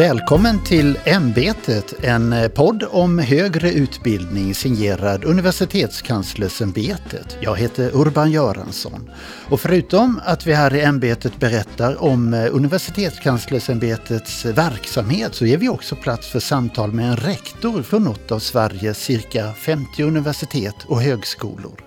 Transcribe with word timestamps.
Välkommen 0.00 0.64
till 0.64 0.98
Ämbetet, 1.04 2.04
en 2.04 2.32
eh, 2.32 2.48
podd 2.48 2.84
om 2.90 3.18
högre 3.18 3.72
utbildning 3.72 4.54
signerad 4.54 5.24
Universitetskanslersämbetet. 5.24 7.36
Jag 7.40 7.56
heter 7.56 7.90
Urban 7.94 8.30
Göransson. 8.30 9.10
Och 9.48 9.60
förutom 9.60 10.20
att 10.24 10.46
vi 10.46 10.54
här 10.54 10.74
i 10.74 10.80
Ämbetet 10.80 11.40
berättar 11.40 12.02
om 12.02 12.34
eh, 12.34 12.54
Universitetskanslersämbetets 12.54 14.44
verksamhet 14.44 15.34
så 15.34 15.46
ger 15.46 15.58
vi 15.58 15.68
också 15.68 15.96
plats 15.96 16.28
för 16.28 16.40
samtal 16.40 16.92
med 16.92 17.10
en 17.10 17.16
rektor 17.16 17.82
från 17.82 18.04
något 18.04 18.32
av 18.32 18.38
Sveriges 18.38 18.98
cirka 18.98 19.52
50 19.52 20.02
universitet 20.02 20.76
och 20.86 21.02
högskolor. 21.02 21.80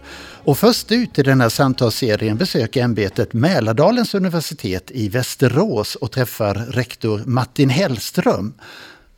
Och 0.46 0.58
först 0.58 0.92
ut 0.92 1.20
i 1.20 1.24
den 1.24 1.42
här 1.42 1.50
samtalsserien 1.50 2.38
besöker 2.38 2.84
ämbetet 2.84 3.34
Mälardalens 3.34 4.16
universitet 4.16 4.92
i 4.92 5.10
Västerås 5.10 5.96
och 5.96 6.12
träffar 6.12 6.54
rektor 6.54 7.22
Martin 7.26 7.70
Hellström. 7.70 8.54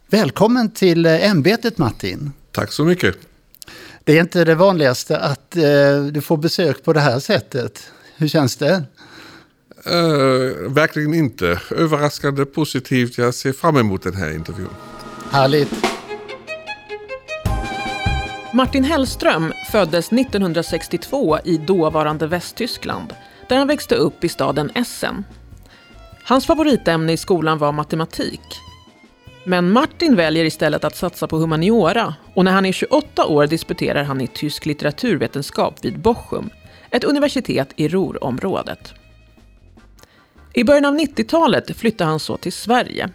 Välkommen 0.07 0.71
till 0.71 1.05
ämbetet 1.05 1.77
Martin. 1.77 2.31
Tack 2.51 2.71
så 2.71 2.85
mycket. 2.85 3.15
Det 4.03 4.17
är 4.17 4.21
inte 4.21 4.45
det 4.45 4.55
vanligaste 4.55 5.17
att 5.17 5.55
eh, 5.55 5.63
du 6.11 6.21
får 6.21 6.37
besök 6.37 6.83
på 6.83 6.93
det 6.93 6.99
här 6.99 7.19
sättet. 7.19 7.91
Hur 8.17 8.27
känns 8.27 8.55
det? 8.55 8.83
Uh, 9.87 10.71
verkligen 10.71 11.13
inte. 11.13 11.61
Överraskande 11.71 12.45
positivt. 12.45 13.17
Jag 13.17 13.33
ser 13.33 13.53
fram 13.53 13.77
emot 13.77 14.03
den 14.03 14.15
här 14.15 14.35
intervjun. 14.35 14.69
Härligt. 15.31 15.94
Martin 18.55 18.83
Hellström 18.83 19.53
föddes 19.71 20.11
1962 20.11 21.37
i 21.43 21.57
dåvarande 21.57 22.27
Västtyskland 22.27 23.13
där 23.49 23.57
han 23.57 23.67
växte 23.67 23.95
upp 23.95 24.23
i 24.23 24.29
staden 24.29 24.71
Essen. 24.75 25.25
Hans 26.23 26.45
favoritämne 26.45 27.13
i 27.13 27.17
skolan 27.17 27.57
var 27.57 27.71
matematik. 27.71 28.41
Men 29.45 29.71
Martin 29.71 30.15
väljer 30.15 30.45
istället 30.45 30.83
att 30.83 30.95
satsa 30.95 31.27
på 31.27 31.37
humaniora 31.37 32.15
och 32.33 32.45
när 32.45 32.51
han 32.51 32.65
är 32.65 32.71
28 32.71 33.25
år 33.25 33.47
disputerar 33.47 34.03
han 34.03 34.21
i 34.21 34.27
tysk 34.27 34.65
litteraturvetenskap 34.65 35.85
vid 35.85 35.99
Bochum, 35.99 36.49
ett 36.91 37.03
universitet 37.03 37.73
i 37.75 37.87
Ruhrområdet. 37.87 38.93
I 40.53 40.63
början 40.63 40.85
av 40.85 40.95
90-talet 40.95 41.77
flyttar 41.77 42.05
han 42.05 42.19
så 42.19 42.37
till 42.37 42.53
Sverige 42.53 43.09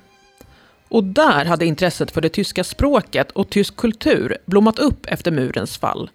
och 0.91 1.05
där 1.05 1.45
hade 1.45 1.67
intresset 1.67 2.11
för 2.11 2.21
det 2.21 2.29
tyska 2.29 2.65
språket 2.65 3.31
och 3.31 3.51
tysk 3.51 3.77
kultur 3.77 4.37
blommat 4.47 4.79
upp 4.79 5.07
efter 5.07 5.31
murens 5.31 5.79
fall. 5.79 6.11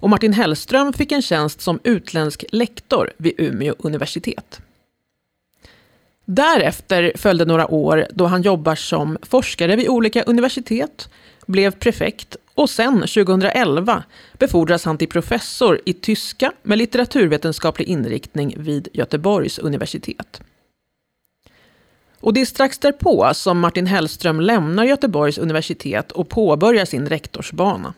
Och 0.00 0.10
Martin 0.10 0.32
Hellström 0.32 0.92
fick 0.92 1.12
en 1.12 1.22
tjänst 1.22 1.60
som 1.60 1.80
utländsk 1.84 2.44
lektor 2.52 3.12
vid 3.16 3.34
Umeå 3.38 3.74
universitet. 3.78 4.60
Därefter 6.24 7.12
följde 7.16 7.44
några 7.44 7.70
år 7.70 8.06
då 8.10 8.26
han 8.26 8.42
jobbar 8.42 8.74
som 8.74 9.18
forskare 9.22 9.76
vid 9.76 9.88
olika 9.88 10.22
universitet, 10.22 11.08
blev 11.46 11.70
prefekt 11.70 12.36
och 12.54 12.70
sen 12.70 12.94
2011 12.94 14.04
befordras 14.38 14.84
han 14.84 14.98
till 14.98 15.08
professor 15.08 15.80
i 15.84 15.92
tyska 15.92 16.52
med 16.62 16.78
litteraturvetenskaplig 16.78 17.88
inriktning 17.88 18.54
vid 18.58 18.88
Göteborgs 18.92 19.58
universitet. 19.58 20.40
Och 22.20 22.32
det 22.32 22.40
är 22.40 22.44
strax 22.44 22.78
därpå 22.78 23.34
som 23.34 23.60
Martin 23.60 23.86
Hellström 23.86 24.40
lämnar 24.40 24.84
Göteborgs 24.84 25.38
universitet 25.38 26.12
och 26.12 26.28
påbörjar 26.28 26.84
sin 26.84 27.08
rektorsbana. 27.08 27.94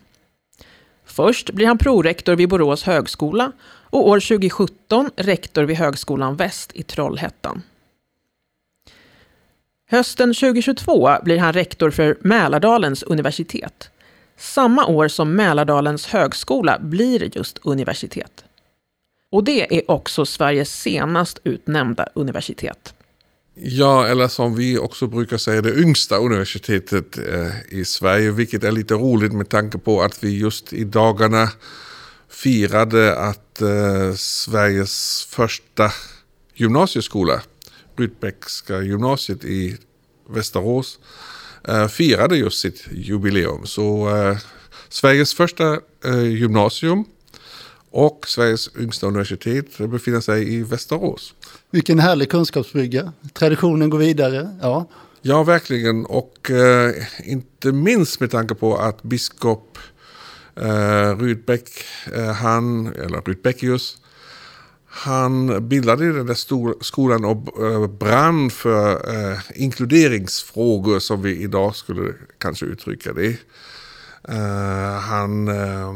Först 1.05 1.51
blir 1.51 1.67
han 1.67 1.79
prorektor 1.79 2.37
vid 2.37 2.49
Borås 2.49 2.83
högskola 2.83 3.53
och 3.65 4.09
år 4.09 4.21
2017 4.21 5.11
rektor 5.17 5.63
vid 5.63 5.77
Högskolan 5.77 6.37
Väst 6.37 6.71
i 6.75 6.83
Trollhättan. 6.83 7.63
Hösten 9.91 10.35
2022 10.35 11.11
blir 11.23 11.39
han 11.39 11.53
rektor 11.53 11.91
för 11.91 12.17
Mälardalens 12.21 13.03
universitet. 13.03 13.91
Samma 14.37 14.87
år 14.87 15.09
som 15.09 15.37
Mälardalens 15.37 16.07
högskola 16.07 16.79
blir 16.79 17.37
just 17.37 17.59
universitet. 17.63 18.45
Och 19.31 19.45
det 19.45 19.79
är 19.79 19.91
också 19.91 20.27
Sveriges 20.27 20.81
senast 20.81 21.41
utnämnda 21.45 22.09
universitet. 22.15 22.95
Ja, 23.55 24.07
eller 24.07 24.29
som 24.29 24.55
vi 24.55 24.79
också 24.79 25.07
brukar 25.07 25.37
säga, 25.39 25.63
det 25.63 25.75
yngsta 25.75 26.17
universitetet 26.17 27.19
eh, 27.19 27.51
i 27.69 27.85
Sverige. 27.85 28.31
Vilket 28.31 28.65
är 28.65 28.73
lite 28.73 28.95
roligt 28.95 29.33
med 29.33 29.49
tanke 29.49 29.79
på 29.79 30.03
att 30.03 30.25
vi 30.25 30.39
just 30.39 30.73
i 30.73 30.85
dagarna 30.85 31.51
firade 32.29 33.17
att 33.17 33.61
eh, 33.61 34.15
Sveriges 34.15 35.27
första 35.31 35.93
gymnasieskola, 36.55 37.43
Rydbeckska 37.97 38.83
gymnasiet 38.83 39.45
i 39.45 39.77
Västerås, 40.29 40.99
eh, 41.69 41.89
firade 41.89 42.37
just 42.37 42.61
sitt 42.61 42.85
jubileum. 42.93 43.67
Så 43.67 44.17
eh, 44.17 44.39
Sveriges 44.89 45.35
första 45.35 45.81
eh, 46.05 46.23
gymnasium 46.23 47.05
och 47.91 48.25
Sveriges 48.29 48.77
yngsta 48.77 49.07
universitet 49.07 49.79
befinner 49.79 50.21
sig 50.21 50.55
i 50.55 50.63
Västerås. 50.63 51.35
Vilken 51.73 51.99
härlig 51.99 52.31
kunskapsbrygga. 52.31 53.13
Traditionen 53.33 53.91
går 53.91 53.99
vidare. 53.99 54.57
Ja, 54.61 54.89
ja 55.23 55.43
verkligen. 55.43 56.07
Och 56.07 56.51
eh, 56.51 56.95
inte 57.25 57.73
minst 57.73 58.21
med 58.21 58.31
tanke 58.31 58.55
på 58.55 58.77
att 58.77 59.03
biskop 59.03 59.79
eh, 60.57 61.19
Rydbeck, 61.19 61.69
eh, 62.15 62.33
han, 62.33 62.87
eller 62.87 63.21
Rydbeckius, 63.21 63.97
han 64.87 65.69
bildade 65.69 66.13
den 66.13 66.27
där 66.27 66.83
skolan 66.85 67.25
och 67.25 67.63
eh, 67.65 67.87
brann 67.87 68.51
för 68.51 69.15
eh, 69.15 69.39
inkluderingsfrågor 69.55 70.99
som 70.99 71.23
vi 71.23 71.43
idag 71.43 71.77
skulle 71.77 72.15
kanske 72.39 72.67
uttrycka 72.67 73.13
det. 73.13 73.37
Eh, 74.29 75.01
han 75.01 75.49
eh, 75.49 75.93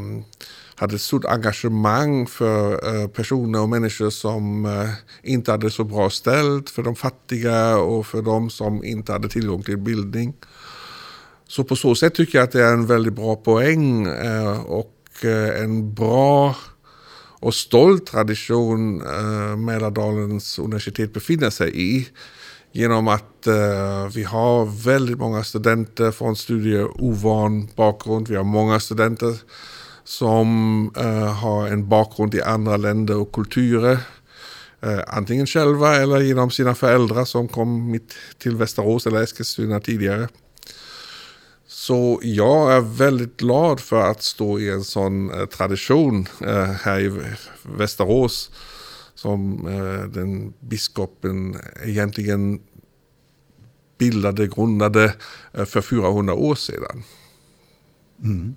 hade 0.76 0.94
ett 0.94 1.00
stort 1.00 1.25
engagemang 1.25 2.26
för 2.26 2.72
eh, 2.72 3.09
personer 3.09 3.60
och 3.60 3.69
människor 3.69 4.10
som 4.10 4.64
eh, 4.64 4.91
inte 5.22 5.50
hade 5.50 5.70
så 5.70 5.84
bra 5.84 6.10
ställt, 6.10 6.70
för 6.70 6.82
de 6.82 6.97
fattiga 6.97 7.78
och 7.78 8.06
för 8.06 8.22
de 8.22 8.50
som 8.50 8.84
inte 8.84 9.12
hade 9.12 9.28
tillgång 9.28 9.62
till 9.62 9.78
bildning. 9.78 10.34
Så 11.48 11.64
på 11.64 11.76
så 11.76 11.94
sätt 11.94 12.14
tycker 12.14 12.38
jag 12.38 12.44
att 12.44 12.53
det 12.53 12.62
är 12.62 12.72
en 12.72 12.87
väldigt 12.87 13.14
bra 13.14 13.37
poäng 13.37 14.06
eh, 14.06 14.60
och 14.60 14.92
en 15.60 15.94
bra 15.94 16.56
och 17.41 17.54
stolt 17.54 18.06
tradition 18.06 19.03
Mälardalens 19.64 20.58
universitet 20.58 21.12
befinner 21.12 21.50
sig 21.50 21.72
i 21.75 22.08
genom 22.76 23.08
att 23.08 23.47
eh, 23.47 24.08
vi 24.14 24.22
har 24.22 24.84
väldigt 24.84 25.19
många 25.19 25.44
studenter 25.44 26.10
från 26.10 26.37
studieovan 26.37 27.69
bakgrund. 27.76 28.28
Vi 28.28 28.37
har 28.37 28.44
många 28.44 28.81
studenter 28.81 29.37
som 30.06 30.91
eh, 30.97 31.34
har 31.34 31.67
en 31.67 31.89
bakgrund 31.89 32.34
i 32.34 32.43
andra 32.43 32.77
länder 32.77 33.17
och 33.17 33.33
kulturer. 33.33 33.99
Eh, 34.81 35.00
antingen 35.06 35.47
själva 35.47 35.97
eller 35.97 36.21
genom 36.21 36.50
sina 36.50 36.75
föräldrar 36.75 37.25
som 37.25 37.49
kom 37.49 37.91
mitt 37.91 38.15
till 38.39 38.56
Västerås 38.56 39.06
eller 39.06 39.22
Eskilstuna 39.22 39.81
tidigare. 39.81 40.28
Så 41.67 42.21
jag 42.22 42.72
är 42.72 42.81
väldigt 42.81 43.37
glad 43.37 43.81
för 43.81 44.11
att 44.11 44.22
stå 44.22 44.59
i 44.59 44.71
en 44.71 44.84
sån 44.84 45.31
eh, 45.31 45.47
tradition 45.47 46.28
eh, 46.41 46.65
här 46.65 47.00
i 47.00 47.34
Västerås 47.62 48.50
som 49.15 49.67
eh, 49.67 50.09
den 50.09 50.53
biskopen 50.61 51.56
egentligen 51.84 52.61
bildade, 53.99 54.47
grundade 54.47 55.15
eh, 55.53 55.65
för 55.65 55.81
400 55.81 56.34
år 56.34 56.55
sedan. 56.55 57.03
Mm. 58.23 58.55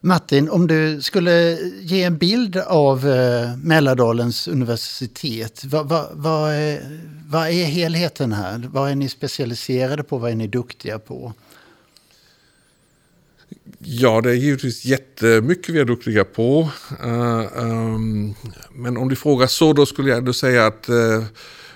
Martin, 0.00 0.50
om 0.50 0.66
du 0.66 1.02
skulle 1.02 1.58
ge 1.80 2.02
en 2.02 2.18
bild 2.18 2.56
av 2.56 3.08
eh, 3.08 3.56
Mälardalens 3.56 4.48
universitet, 4.48 5.64
vad, 5.64 5.88
vad, 5.88 6.08
vad, 6.12 6.52
är, 6.52 7.00
vad 7.26 7.48
är 7.48 7.64
helheten 7.64 8.32
här? 8.32 8.68
Vad 8.72 8.90
är 8.90 8.94
ni 8.94 9.08
specialiserade 9.08 10.02
på? 10.02 10.18
Vad 10.18 10.30
är 10.30 10.34
ni 10.34 10.46
duktiga 10.46 10.98
på? 10.98 11.32
Ja, 13.78 14.20
det 14.20 14.30
är 14.30 14.34
givetvis 14.34 14.84
jättemycket 14.84 15.74
vi 15.74 15.80
är 15.80 15.84
duktiga 15.84 16.24
på. 16.24 16.70
Uh, 17.04 17.58
um, 17.62 18.34
men 18.72 18.96
om 18.96 19.08
du 19.08 19.16
frågar 19.16 19.46
så, 19.46 19.72
då 19.72 19.86
skulle 19.86 20.08
jag 20.08 20.18
ändå 20.18 20.32
säga 20.32 20.66
att 20.66 20.88
uh, 20.88 21.24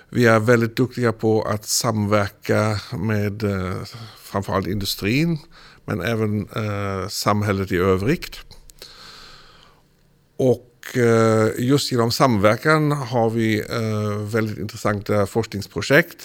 vi 0.09 0.27
är 0.27 0.41
väldigt 0.41 0.77
duktiga 0.77 1.13
på 1.13 1.43
att 1.43 1.69
samverka 1.69 2.81
med 2.93 3.43
uh, 3.43 3.75
framförallt 4.23 4.67
industrin, 4.67 5.39
men 5.85 6.01
även 6.01 6.49
samhället 7.11 7.73
i 7.73 7.77
övrigt. 7.77 8.39
Och 10.37 10.69
just 11.59 11.93
genom 11.93 12.11
samverkan 12.11 12.93
har 12.93 13.31
vi 13.31 13.65
väldigt 14.33 14.59
intressanta 14.59 15.27
forskningsprojekt. 15.27 16.25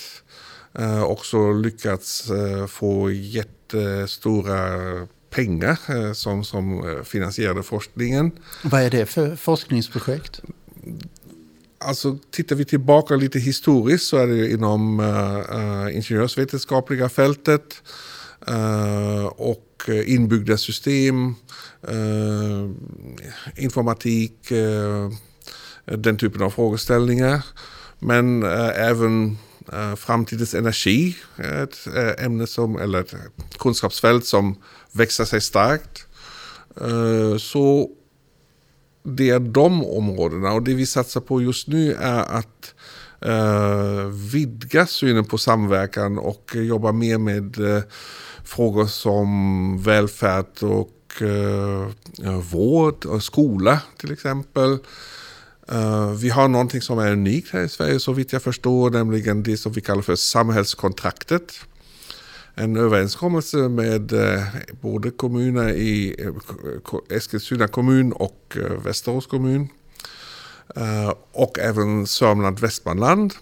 Också 1.06 1.52
lyckats 1.52 2.32
få 2.68 3.12
jättestora 3.12 5.08
pengar 5.30 5.80
eh, 5.90 6.14
som, 6.14 6.44
som 6.44 6.90
eh, 6.90 7.04
finansierade 7.04 7.64
forskningen. 7.64 8.32
Vad 8.64 8.82
är 8.82 8.90
det 8.90 9.06
för 9.06 9.36
forskningsprojekt? 9.36 10.42
alltså 11.80 12.18
tittar 12.32 12.56
vi 12.56 12.66
tillbaka 12.66 13.16
lite 13.16 13.40
historiskt 13.40 14.06
så 14.06 14.18
är 14.18 14.28
det 14.28 14.52
inom 14.52 15.00
ingenjörsvetenskapliga 15.94 17.10
fältet 17.10 17.84
uh, 18.50 19.26
och 19.26 19.84
eh, 19.88 20.14
inbyggda 20.14 20.58
system, 20.58 21.36
uh, 21.90 22.72
informatik, 23.56 24.52
den 25.86 26.18
typen 26.18 26.42
av 26.42 26.50
frågeställningar. 26.50 27.46
Men 28.00 28.44
även 28.44 29.38
framtidens 29.98 30.54
energi, 30.54 31.16
ett 31.38 31.88
ämne 32.20 32.48
som, 32.48 32.80
eller 32.80 33.00
ett 33.00 33.14
kunskapsfält 33.60 34.26
som 34.26 34.56
växer 34.92 35.26
sig 35.26 35.42
starkt. 35.42 36.08
Så 37.40 37.90
det 39.04 39.30
är 39.30 39.40
de 39.40 39.86
områdena 39.86 40.54
och 40.54 40.64
det 40.64 40.74
vi 40.74 40.86
satsar 40.86 41.22
på 41.22 41.42
just 41.42 41.68
nu 41.68 41.94
är 41.94 42.24
att 42.24 42.74
eh, 43.22 44.06
vidga 44.32 44.86
synen 44.86 45.26
på 45.26 45.38
samverkan 45.38 46.18
och 46.18 46.52
jobba 46.56 46.92
mer 46.92 47.18
med 47.18 47.60
eh, 47.60 47.84
frågor 48.44 48.86
som 48.86 49.84
välfärd 49.84 50.64
och 50.64 51.22
eh, 51.22 51.90
eh 52.24 52.40
vård 52.52 53.06
och 53.06 53.24
skola 53.24 53.82
till 53.98 54.12
exempel. 54.12 54.78
Uh, 55.72 56.12
vi 56.12 56.30
har 56.30 56.48
någonting 56.48 56.82
som 56.82 57.00
är 57.00 57.12
unikt 57.12 57.54
här 57.54 57.64
i 57.64 57.70
Sverige 57.70 58.00
så 58.00 58.14
vitt 58.14 58.34
jag 58.34 58.42
förstår, 58.42 58.90
nämligen 58.90 59.44
det 59.44 59.58
som 59.58 59.72
vi 59.72 59.82
kallar 59.82 60.02
för 60.02 60.16
samhällskontraktet 60.16 61.54
en 62.56 62.78
överenskommelse 62.78 63.58
med 63.58 64.14
både 64.82 65.12
kommuner 65.12 65.70
i 65.70 66.16
Eskilstuna 67.10 67.68
kommun 67.68 68.12
och 68.12 68.58
Västerås 68.84 69.28
kommun. 69.28 69.68
Eh, 70.76 71.14
och 71.32 71.60
även 71.60 72.08
Sörmland-Västmanland. 72.08 73.34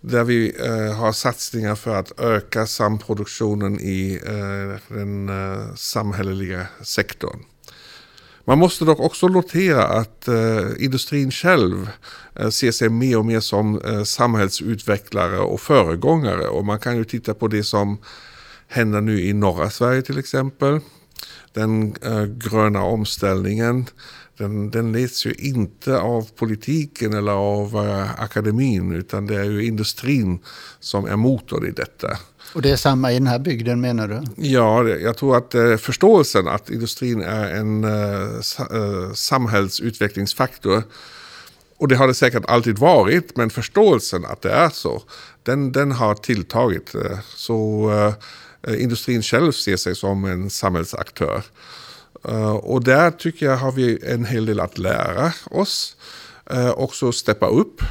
Där 0.00 0.24
vi 0.24 0.54
eh, 0.60 0.96
har 0.96 1.12
satsningar 1.12 1.74
för 1.74 1.94
att 1.94 2.20
öka 2.20 2.66
samproduktionen 2.66 3.80
i 3.80 4.20
eh, 4.26 4.94
den 4.96 5.30
samhälleliga 5.76 6.66
sektorn. 6.82 7.44
Man 8.44 8.58
måste 8.58 8.84
dock 8.84 9.00
också 9.00 9.28
notera 9.28 9.84
att 9.84 10.28
industrin 10.78 11.30
själv 11.30 11.90
ser 12.50 12.70
sig 12.70 12.88
mer 12.88 13.18
och 13.18 13.26
mer 13.26 13.40
som 13.40 13.80
samhällsutvecklare 14.04 15.38
och 15.38 15.60
föregångare. 15.60 16.48
Och 16.48 16.64
man 16.64 16.78
kan 16.78 16.96
ju 16.96 17.04
titta 17.04 17.34
på 17.34 17.48
det 17.48 17.64
som 17.64 17.98
händer 18.68 19.00
nu 19.00 19.20
i 19.20 19.32
norra 19.32 19.70
Sverige 19.70 20.02
till 20.02 20.18
exempel. 20.18 20.80
Den 21.52 21.94
gröna 22.38 22.82
omställningen 22.82 23.86
den, 24.38 24.70
den 24.70 24.92
leds 24.92 25.26
ju 25.26 25.32
inte 25.32 25.98
av 25.98 26.28
politiken 26.36 27.12
eller 27.12 27.32
av 27.32 27.76
äh, 27.76 28.20
akademin 28.22 28.92
utan 28.92 29.26
det 29.26 29.36
är 29.36 29.44
ju 29.44 29.66
industrin 29.66 30.38
som 30.80 31.04
är 31.04 31.16
motorn 31.16 31.66
i 31.66 31.70
detta. 31.70 32.18
Och 32.54 32.62
det 32.62 32.70
är 32.70 32.76
samma 32.76 33.12
i 33.12 33.14
den 33.14 33.26
här 33.26 33.38
bygden 33.38 33.80
menar 33.80 34.08
du? 34.08 34.48
Ja, 34.48 34.88
jag 34.88 35.16
tror 35.16 35.36
att 35.36 35.54
äh, 35.54 35.76
förståelsen 35.76 36.48
att 36.48 36.70
industrin 36.70 37.22
är 37.22 37.54
en 37.54 37.84
äh, 37.84 39.12
samhällsutvecklingsfaktor 39.14 40.82
och 41.78 41.88
det 41.88 41.96
har 41.96 42.06
det 42.06 42.14
säkert 42.14 42.44
alltid 42.46 42.78
varit, 42.78 43.36
men 43.36 43.50
förståelsen 43.50 44.24
att 44.24 44.42
det 44.42 44.50
är 44.50 44.68
så, 44.68 45.02
den, 45.42 45.72
den 45.72 45.92
har 45.92 46.14
tilltagit. 46.14 46.94
Så 47.36 47.90
Eh, 48.66 48.82
industrin 48.82 49.22
själv 49.22 49.52
ser 49.52 49.76
sig 49.76 49.94
som 49.94 50.24
en 50.24 50.50
samhällsaktör. 50.50 51.42
Eh, 52.28 52.52
och 52.52 52.84
där 52.84 53.10
tycker 53.10 53.46
jag 53.46 53.56
har 53.56 53.72
vi 53.72 53.98
en 54.06 54.24
hel 54.24 54.46
del 54.46 54.60
att 54.60 54.78
lära 54.78 55.32
oss. 55.50 55.96
Eh, 56.50 56.70
Också 56.70 57.12
steppa 57.12 57.46
upp. 57.46 57.82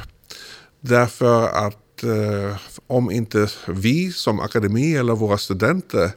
Därför 0.80 1.48
att 1.48 2.02
eh, 2.04 2.56
om 2.86 3.10
inte 3.10 3.48
vi 3.66 4.12
som 4.12 4.40
akademi 4.40 4.96
eller 4.96 5.14
våra 5.14 5.38
studenter 5.38 6.10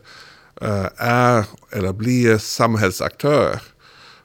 är 0.98 1.46
eller 1.72 1.94
blir 1.94 2.38
samhällsaktörer 2.38 3.62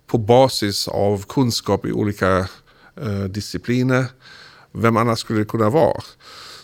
på 0.06 0.18
basis 0.18 0.88
av 0.88 1.24
kunskap 1.28 1.86
i 1.86 1.92
olika 1.92 2.48
discipliner, 3.28 4.04
vem 4.72 4.96
annars 4.96 5.18
skulle 5.18 5.38
det 5.38 5.44
kunna 5.44 5.70
vara? 5.70 6.02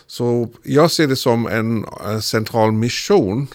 Så 0.07 0.49
jag 0.63 0.91
ser 0.91 1.07
det 1.07 1.15
som 1.15 1.47
en 1.47 1.85
central 2.21 2.71
mission 2.71 3.47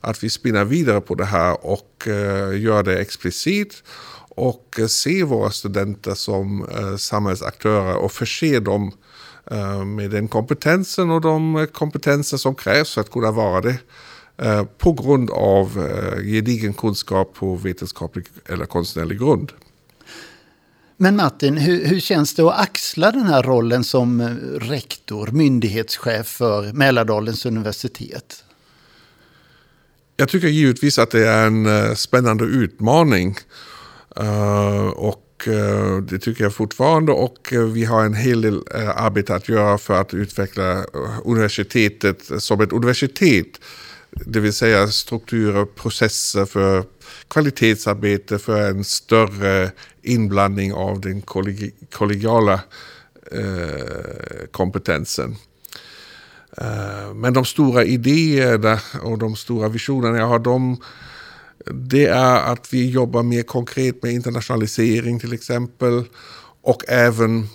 att 0.00 0.24
vi 0.24 0.30
spinner 0.30 0.64
vidare 0.64 1.00
på 1.00 1.14
det 1.14 1.24
här 1.24 1.66
och 1.66 2.08
eh, 2.08 2.60
gör 2.60 2.82
det 2.82 2.98
explicit 2.98 3.82
och 4.28 4.76
eh, 4.78 4.86
se 4.86 5.24
våra 5.24 5.50
studenter 5.50 6.14
som 6.14 6.68
eh, 6.68 6.96
samhällsaktörer 6.96 7.96
och 7.96 8.12
förse 8.12 8.60
dem 8.60 8.92
med 9.86 10.10
den 10.10 10.28
kompetensen 10.28 11.10
och 11.10 11.20
de 11.20 11.66
kompetenser 11.72 12.36
som 12.36 12.54
krävs 12.54 12.94
för 12.94 13.00
att 13.00 13.10
kunna 13.10 13.30
vara 13.30 13.60
det 13.60 13.78
på 14.78 14.92
grund 14.92 15.30
av 15.30 15.88
gedigen 16.24 16.74
kunskap 16.74 17.34
på 17.34 17.56
vetenskaplig 17.56 18.26
eller 18.46 18.66
konstnärlig 18.66 19.18
grund. 19.18 19.52
Men 20.96 21.16
Martin, 21.16 21.56
hur, 21.56 21.84
hur, 21.84 22.00
känns 22.00 22.34
det 22.34 22.42
att 22.42 22.60
axla 22.60 23.10
den 23.10 23.26
här 23.26 23.42
rollen 23.42 23.84
som 23.84 24.22
rektor, 24.60 25.26
myndighetschef 25.32 26.26
för 26.26 26.72
Mälardalens 26.72 27.46
universitet? 27.46 28.44
Jag 30.20 30.28
tycker 30.28 30.48
givetvis 30.48 30.98
att 30.98 31.10
det 31.10 31.28
är 31.28 31.46
en 31.46 31.66
eh, 31.66 31.94
spännande 31.94 32.44
utmaning. 32.44 33.36
Eh, 34.16 34.86
och 34.86 35.48
eh, 35.48 35.96
det 35.96 36.18
tycker 36.18 36.44
jag 36.44 36.54
fortfarande 36.54 37.12
och 37.12 37.52
vi 37.74 37.84
har 37.84 38.04
en 38.04 38.14
hel 38.14 38.40
del 38.40 38.64
arbete 38.96 39.34
att 39.34 39.48
göra 39.48 39.78
för 39.78 40.00
att 40.00 40.14
utveckla 40.14 40.84
universitetet 41.24 42.42
som 42.42 42.60
ett 42.60 42.72
universitet. 42.72 43.60
Det 44.10 44.40
vill 44.40 44.52
säga 44.52 44.88
strukturer, 44.88 45.64
processer 45.64 46.44
för 46.44 46.84
kvalitetsarbete, 47.28 48.38
för 48.38 48.70
en 48.70 48.84
större 48.84 49.70
inblandning 50.02 50.72
av 50.72 51.00
den 51.00 51.22
kollegiala 51.90 52.60
kompetensen. 54.50 55.36
Eh, 56.58 57.14
men 57.14 57.32
de 57.32 57.44
stora 57.44 57.84
idéerna 57.84 58.80
och 59.02 59.18
de 59.18 59.36
stora 59.36 59.68
visionerna 59.68 60.18
jag 60.18 60.26
har, 60.26 60.38
de, 60.38 60.76
det 61.66 62.06
är 62.06 62.52
att 62.52 62.72
vi 62.72 62.90
jobbar 62.90 63.22
mer 63.22 63.42
konkret 63.42 64.02
med 64.02 64.12
internationalisering 64.12 65.20
till 65.20 65.32
exempel. 65.32 66.04
Och 66.62 66.84
även 66.88 67.48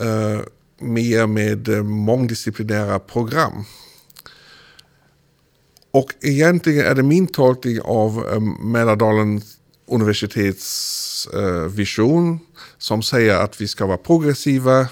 uh, 0.00 0.40
mer 0.78 1.26
med 1.26 1.68
eh, 1.68 1.82
mångdisciplinära 1.82 2.98
program. 2.98 3.64
Och 5.90 6.14
egentligen 6.20 6.86
är 6.86 6.94
det 6.94 7.02
min 7.02 7.26
tolkning 7.26 7.80
av 7.80 8.24
um, 8.26 8.72
Mälardalen 8.72 9.42
universitets 9.86 11.28
uh, 11.34 11.66
vision 11.66 12.38
som 12.78 13.02
säger 13.02 13.36
att 13.36 13.60
vi 13.60 13.68
ska 13.68 13.86
vara 13.86 13.96
progressiva, 13.96 14.88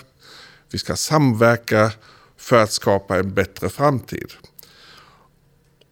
vi 0.72 0.78
ska 0.78 0.96
samverka 0.96 1.92
för 2.42 2.56
att 2.56 2.72
skapa 2.72 3.18
en 3.18 3.34
bättre 3.34 3.68
framtid. 3.68 4.32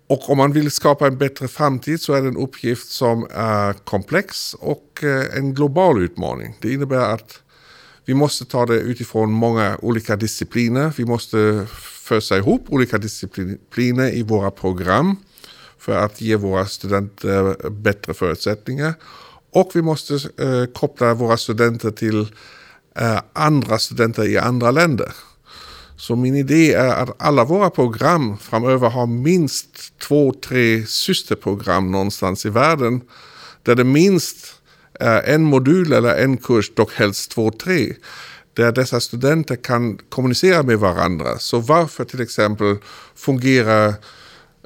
Och 0.06 0.30
om 0.30 0.38
man 0.38 0.52
vill 0.52 0.70
skapa 0.70 1.06
en 1.06 1.18
bättre 1.18 1.48
framtid 1.48 2.00
så 2.00 2.12
är 2.12 2.22
det 2.22 2.28
en 2.28 2.36
uppgift 2.36 2.88
som 2.90 3.26
är 3.34 3.72
komplex 3.72 4.54
och 4.54 5.04
eh, 5.04 5.36
en 5.38 5.54
global 5.54 6.02
utmaning. 6.02 6.56
Det 6.60 6.72
innebär 6.72 7.14
att 7.14 7.42
vi 8.04 8.14
måste 8.14 8.44
ta 8.44 8.66
det 8.66 8.74
utifrån 8.74 9.32
många 9.32 9.78
olika 9.82 10.16
discipliner. 10.16 10.92
Vi 10.96 11.04
måste 11.04 11.66
fösa 11.80 12.36
ihop 12.36 12.64
olika 12.68 12.98
discipliner 12.98 14.14
i 14.14 14.22
våra 14.22 14.50
program 14.50 15.16
för 15.78 15.96
att 15.96 16.20
ge 16.20 16.36
våra 16.36 16.66
studenter 16.66 17.70
bättre 17.70 18.14
förutsättningar. 18.14 18.94
Och 19.52 19.70
vi 19.74 19.82
måste 19.82 20.14
eh, 20.14 20.64
koppla 20.74 21.14
våra 21.14 21.36
studenter 21.36 21.90
till 21.90 22.20
eh, 22.96 23.20
andra 23.32 23.78
studenter 23.78 24.24
i 24.24 24.38
andra 24.38 24.70
länder. 24.70 25.12
Så 26.00 26.16
min 26.16 26.34
idé 26.34 26.72
är 26.74 27.02
att 27.02 27.22
alla 27.22 27.44
våra 27.44 27.70
program 27.70 28.38
framöver 28.38 28.90
har 28.90 29.06
minst 29.06 29.98
två, 29.98 30.32
tre 30.32 30.86
systerprogram 30.86 31.90
någonstans 31.90 32.46
i 32.46 32.48
världen. 32.48 33.00
Där 33.62 33.74
det 33.74 33.84
minst 33.84 34.54
är 35.00 35.22
en 35.22 35.42
modul 35.42 35.92
eller 35.92 36.14
en 36.16 36.36
kurs, 36.36 36.70
dock 36.74 36.92
helst 36.92 37.30
två, 37.30 37.50
tre. 37.50 37.94
Där 38.54 38.72
dessa 38.72 39.00
studenter 39.00 39.56
kan 39.56 39.98
kommunicera 40.08 40.62
med 40.62 40.78
varandra. 40.78 41.38
Så 41.38 41.58
varför 41.58 42.04
till 42.04 42.20
exempel 42.20 42.76
fungerar 43.14 43.94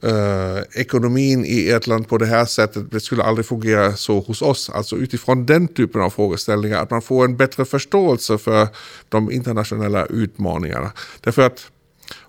eh, 0.05 0.63
ekonomin 0.81 1.45
i 1.45 1.69
ett 1.69 1.87
land 1.87 2.09
på 2.09 2.19
det 2.19 2.27
här 2.27 2.45
sättet, 2.45 2.91
det 2.91 3.01
skulle 3.01 3.23
aldrig 3.23 3.47
fungera 3.47 3.97
så 3.97 4.21
hos 4.21 4.43
oss. 4.43 4.71
Alltså 4.71 4.97
utifrån 4.97 5.47
den 5.47 5.69
typen 5.69 6.01
av 6.01 6.11
frågeställningar, 6.11 6.83
att 6.83 6.91
man 6.91 7.03
får 7.03 7.25
en 7.25 7.37
bättre 7.37 7.65
förståelse 7.65 8.39
för 8.39 8.69
de 9.09 9.33
internationella 9.33 10.07
utmaningarna. 10.07 10.93
Därför 11.21 11.43
att 11.43 11.71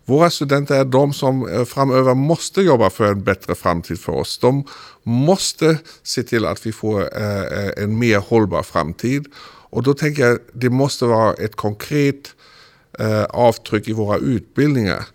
våra 0.05 0.29
studenter 0.29 0.75
är 0.75 0.85
de 0.85 1.13
som 1.13 1.49
eh, 1.49 1.65
framöver 1.65 2.13
måste 2.13 2.61
jobba 2.61 2.89
för 2.89 3.05
en 3.11 3.23
bättre 3.23 3.55
framtid 3.55 3.99
för 3.99 4.11
oss. 4.11 4.37
De 4.37 4.63
måste 5.03 5.77
se 6.03 6.23
till 6.23 6.45
att 6.45 6.65
vi 6.65 6.71
får 6.71 7.01
eh, 7.21 7.41
eh, 7.41 7.83
en 7.83 7.99
mer 7.99 8.17
hållbar 8.17 8.63
framtid. 8.63 9.25
Och 9.69 9.83
då 9.83 9.93
tänker 9.93 10.27
jag 10.27 10.39
det 10.53 10.69
måste 10.69 11.05
vara 11.05 11.33
ett 11.33 11.55
konkret 11.55 12.35
avtryck 13.29 13.87
i 13.87 13.93
våra 13.93 14.17
utbildningar 14.17 15.05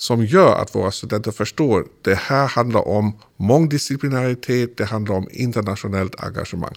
som 0.00 0.24
gör 0.24 0.54
att 0.54 0.74
våra 0.74 0.90
studenter 0.90 1.30
förstår 1.30 1.80
att 1.80 1.86
det 2.02 2.14
här 2.14 2.46
handlar 2.46 2.88
om 2.88 3.18
mångdisciplinaritet, 3.36 4.76
det 4.76 4.84
handlar 4.84 5.14
om 5.14 5.28
internationellt 5.32 6.20
engagemang. 6.20 6.74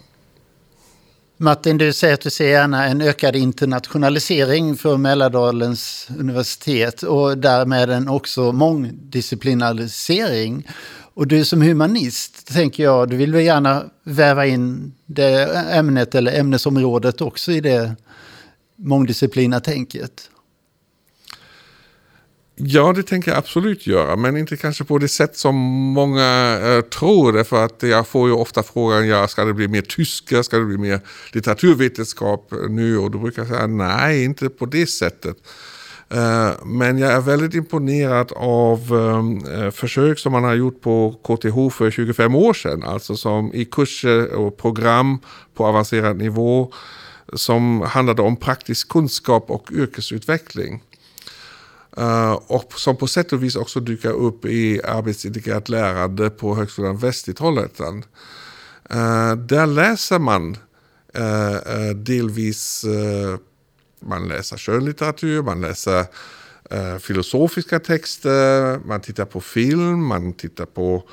Martin, 1.38 1.78
du 1.78 1.94
säger 1.94 2.14
att 2.14 2.22
du 2.22 2.30
ser 2.30 2.50
gärna 2.50 2.86
en 2.86 3.02
ökad 3.02 3.36
internationalisering 3.36 4.76
för 4.76 4.98
Mälardalens 4.98 6.08
universitet 6.20 7.04
och 7.04 7.38
därmed 7.38 7.90
en 7.90 8.10
också 8.10 8.52
mångdisciplinarisering. 8.52 10.68
Och 11.14 11.28
du 11.28 11.46
som 11.46 11.62
humanist, 11.62 12.48
tänker 12.48 12.84
jag, 12.84 13.10
du 13.10 13.18
vill 13.18 13.34
väl 13.34 13.44
gärna 13.44 13.84
väva 14.04 14.46
in 14.46 14.94
det 15.06 15.44
ämnet 15.72 16.16
eller 16.16 16.40
ämnesområdet 16.40 17.22
också 17.22 17.52
i 17.52 17.62
det 17.62 17.96
mångdisciplina 18.76 19.60
tänket? 19.60 20.30
Ja, 22.56 22.94
det 22.94 23.04
tänker 23.04 23.32
jag 23.32 23.38
absolut 23.38 23.88
göra, 23.88 24.16
men 24.16 24.38
inte 24.38 24.58
kanske 24.58 24.84
på 24.84 24.98
det 24.98 25.08
sätt 25.08 25.38
som 25.38 25.56
många 25.94 26.60
eh, 26.64 26.82
tror. 26.82 27.34
Därför 27.34 27.66
att 27.66 27.84
jag 27.84 28.08
får 28.08 28.28
ju 28.28 28.34
ofta 28.34 28.64
frågan, 28.64 29.08
ja, 29.08 29.28
ska 29.28 29.46
det 29.46 29.54
bli 29.54 29.68
mer 29.68 29.82
tyska, 29.82 30.44
ska 30.44 30.58
det 30.58 30.66
bli 30.66 30.78
mer 30.78 31.00
litteraturvetenskap 31.32 32.54
nu? 32.70 32.98
Och 32.98 33.12
då 33.12 33.18
brukar 33.18 33.42
jag 33.42 33.50
säga, 33.50 33.68
nej, 33.68 34.24
inte 34.24 34.50
på 34.50 34.66
det 34.66 34.88
sättet. 34.88 35.38
Eh, 36.10 36.66
men 36.66 36.98
jag 36.98 37.12
är 37.12 37.22
väldigt 37.22 37.54
imponerad 37.54 38.32
av 38.36 38.80
eh, 38.80 39.66
eh 39.66 39.72
försök 39.72 40.20
som 40.20 40.32
man 40.32 40.44
har 40.44 40.54
gjort 40.54 40.82
på 40.82 41.12
KTH 41.12 41.78
för 41.78 41.92
25 41.92 42.36
år 42.36 42.54
sedan. 42.54 42.84
Alltså 42.84 43.16
som 43.16 43.54
i 43.54 43.66
kurser 43.66 44.34
och 44.34 44.58
program 44.58 45.20
på 45.54 45.66
avancerad 45.66 46.18
nivå 46.18 46.74
som 47.34 47.82
handlade 47.82 48.22
om 48.22 48.36
praktisk 48.36 48.90
kunskap 48.90 49.46
och 49.52 49.72
yrkesutveckling. 49.72 50.82
Uh, 51.98 52.32
och 52.32 52.74
som 52.76 52.98
på 52.98 53.08
sätt 53.08 53.34
och 53.34 53.44
vis 53.44 53.56
också 53.56 53.80
dyker 53.80 54.12
upp 54.12 54.46
i 54.46 54.82
arbetsintegrerat 54.84 55.70
lärande 55.70 56.30
på 56.30 56.56
Högskolan 56.56 56.98
Väst 56.98 57.30
i 57.30 57.34
Trollhättan. 57.34 58.06
Uh, 58.94 59.30
eh, 59.30 59.36
där 59.36 59.68
läser 59.68 60.20
man 60.20 60.58
uh, 61.18 61.96
delvis, 61.96 62.86
man 64.00 64.28
läser 64.28 64.58
skönlitteratur, 64.58 65.42
man 65.42 65.62
läser 65.62 66.06
filosofiska 67.00 67.80
texter, 67.80 68.80
man 68.86 69.02
tittar 69.02 69.26
på 69.26 69.42
film, 69.42 70.06
man 70.06 70.34
tittar 70.34 70.66
på 70.66 71.04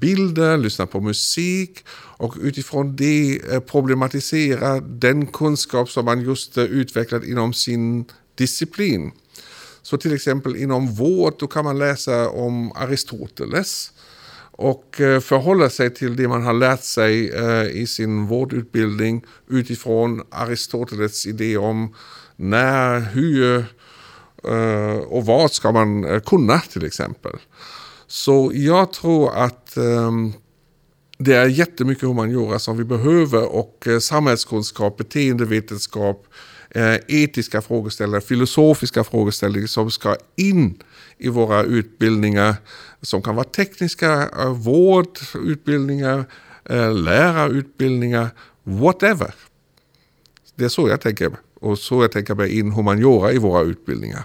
bilder, 0.00 0.56
lyssnar 0.56 0.86
på 0.86 1.00
musik 1.00 1.84
och 2.16 2.36
utifrån 2.40 2.96
det 2.96 3.40
problematisera 3.66 4.80
den 4.80 5.26
kunskap 5.26 5.90
som 5.90 6.04
man 6.04 6.20
just 6.20 6.58
utvecklat 6.58 7.24
inom 7.24 7.52
sin 7.52 8.04
disciplin. 8.34 9.12
Så 9.84 9.96
till 9.96 10.14
exempel 10.14 10.56
inom 10.56 10.94
vård 10.94 11.34
då 11.38 11.46
kan 11.46 11.64
man 11.64 11.78
läsa 11.78 12.28
om 12.28 12.72
Aristoteles 12.72 13.92
och 14.56 15.00
eh, 15.00 15.20
förhålla 15.20 15.70
sig 15.70 15.94
till 15.94 16.16
det 16.16 16.28
man 16.28 16.42
har 16.42 16.52
lärt 16.52 16.82
sig 16.82 17.30
eh, 17.30 17.66
i 17.66 17.86
sin 17.86 18.26
vårdutbildning 18.26 19.24
utifrån 19.48 20.22
Aristoteles 20.30 21.26
idé 21.26 21.56
om 21.56 21.94
när, 22.36 23.00
hur 23.00 23.64
eh, 24.44 24.98
och 24.98 25.26
vad 25.26 25.52
ska 25.52 25.72
man 25.72 26.20
kunna 26.20 26.58
till 26.58 26.84
exempel. 26.84 27.36
Så 28.06 28.50
jag 28.54 28.92
tror 28.92 29.36
att 29.36 29.76
ehm, 29.76 30.32
det 31.18 31.34
är 31.34 31.46
jättemycket 31.46 32.04
humaniora 32.04 32.58
som 32.58 32.76
vi 32.76 32.84
behöver 32.84 33.54
och 33.54 33.88
samhällskunskap, 34.00 34.96
beteendevetenskap, 34.96 36.26
Eh, 36.76 36.96
etiska 37.08 37.62
frågeställningar, 37.62 38.20
filosofiska 38.20 39.04
frågeställningar 39.04 39.66
som 39.66 39.90
ska 39.90 40.16
in 40.36 40.82
i 41.18 41.28
våra 41.28 41.62
utbildningar. 41.62 42.54
Som 43.02 43.22
kan 43.22 43.36
vara 43.36 43.44
tekniska, 43.44 44.28
eh, 44.38 44.52
vårdutbildningar, 44.52 46.24
eh, 46.64 46.94
lärarutbildningar, 46.94 48.28
whatever. 48.62 49.34
Det 50.54 50.64
är 50.64 50.68
så 50.68 50.88
jag 50.88 51.00
tänker 51.00 51.30
och 51.60 51.78
så 51.78 52.02
jag 52.02 52.12
tänker 52.12 52.34
mig 52.34 52.58
in 52.58 52.72
humaniora 52.72 53.32
i 53.32 53.38
våra 53.38 53.62
utbildningar. 53.62 54.24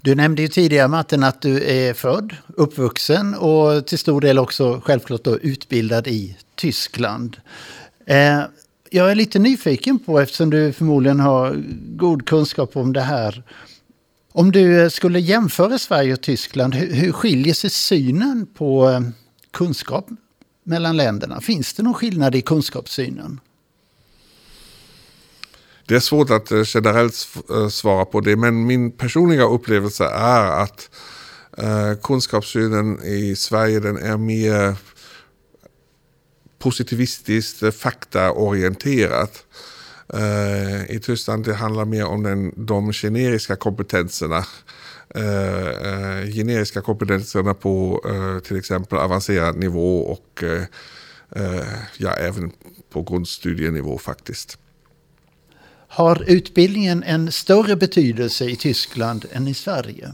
Du 0.00 0.14
nämnde 0.14 0.42
ju 0.42 0.48
tidigare 0.48 0.88
Martin 0.88 1.22
att 1.22 1.42
du 1.42 1.64
är 1.64 1.94
född, 1.94 2.36
uppvuxen 2.56 3.34
och 3.34 3.86
till 3.86 3.98
stor 3.98 4.20
del 4.20 4.38
också 4.38 4.82
självklart 4.84 5.24
då 5.24 5.38
utbildad 5.38 6.06
i 6.06 6.36
Tyskland. 6.54 7.36
Eh, 8.06 8.42
jag 8.94 9.10
är 9.10 9.14
lite 9.14 9.38
nyfiken 9.38 9.98
på, 9.98 10.20
eftersom 10.20 10.50
du 10.50 10.72
förmodligen 10.72 11.20
har 11.20 11.62
god 11.96 12.26
kunskap 12.26 12.76
om 12.76 12.92
det 12.92 13.00
här. 13.00 13.42
Om 14.32 14.52
du 14.52 14.90
skulle 14.90 15.20
jämföra 15.20 15.78
Sverige 15.78 16.12
och 16.12 16.20
Tyskland, 16.20 16.74
hur 16.74 17.12
skiljer 17.12 17.54
sig 17.54 17.70
synen 17.70 18.46
på 18.54 18.88
eh, 18.88 19.00
kunskap 19.50 20.08
mellan 20.64 20.96
länderna? 20.96 21.40
Finns 21.40 21.74
det 21.74 21.82
någon 21.82 21.94
skillnad 21.94 22.34
i 22.34 22.42
kunskapssynen? 22.42 23.40
Det 25.86 25.94
är 25.94 26.00
svårt 26.00 26.30
att 26.30 26.52
eh, 26.52 26.62
generellt 26.66 27.28
eh, 27.50 27.68
svara 27.68 28.04
på 28.04 28.20
det, 28.20 28.36
men 28.36 28.66
min 28.66 28.90
personliga 28.90 29.44
upplevelse 29.44 30.04
är 30.04 30.62
att 30.62 30.90
kunskapssynen 32.02 33.02
i 33.02 33.36
Sverige 33.36 33.80
den 33.80 33.96
är 33.96 34.16
mer 34.16 34.76
positivistiskt, 36.62 37.62
eh, 37.62 37.70
faktaorienterat. 37.70 39.44
Uh, 40.14 40.90
I 40.90 41.00
Tyskland 41.00 41.44
det 41.44 41.54
handlar 41.54 41.84
mer 41.84 42.04
om 42.04 42.22
den, 42.22 42.52
de 42.56 42.92
generiska 42.92 43.56
kompetenserna. 43.56 44.44
Eh, 45.14 45.22
uh, 45.22 46.22
uh, 46.22 46.32
generiska 46.32 46.80
kompetenserna 46.80 47.54
på 47.54 48.00
till 48.44 48.56
exempel 48.56 48.98
avancerad 48.98 49.56
nivå 49.56 49.98
och 49.98 50.44
ja, 51.98 52.10
även 52.10 52.52
på 52.90 53.02
grundstudienivå 53.02 53.98
faktiskt. 53.98 54.58
Har 55.88 56.24
utbildningen 56.26 57.02
en 57.02 57.32
större 57.32 57.76
betydelse 57.76 58.44
i 58.44 58.56
Tyskland 58.56 59.24
än 59.32 59.48
i 59.48 59.54
Sverige? 59.54 60.12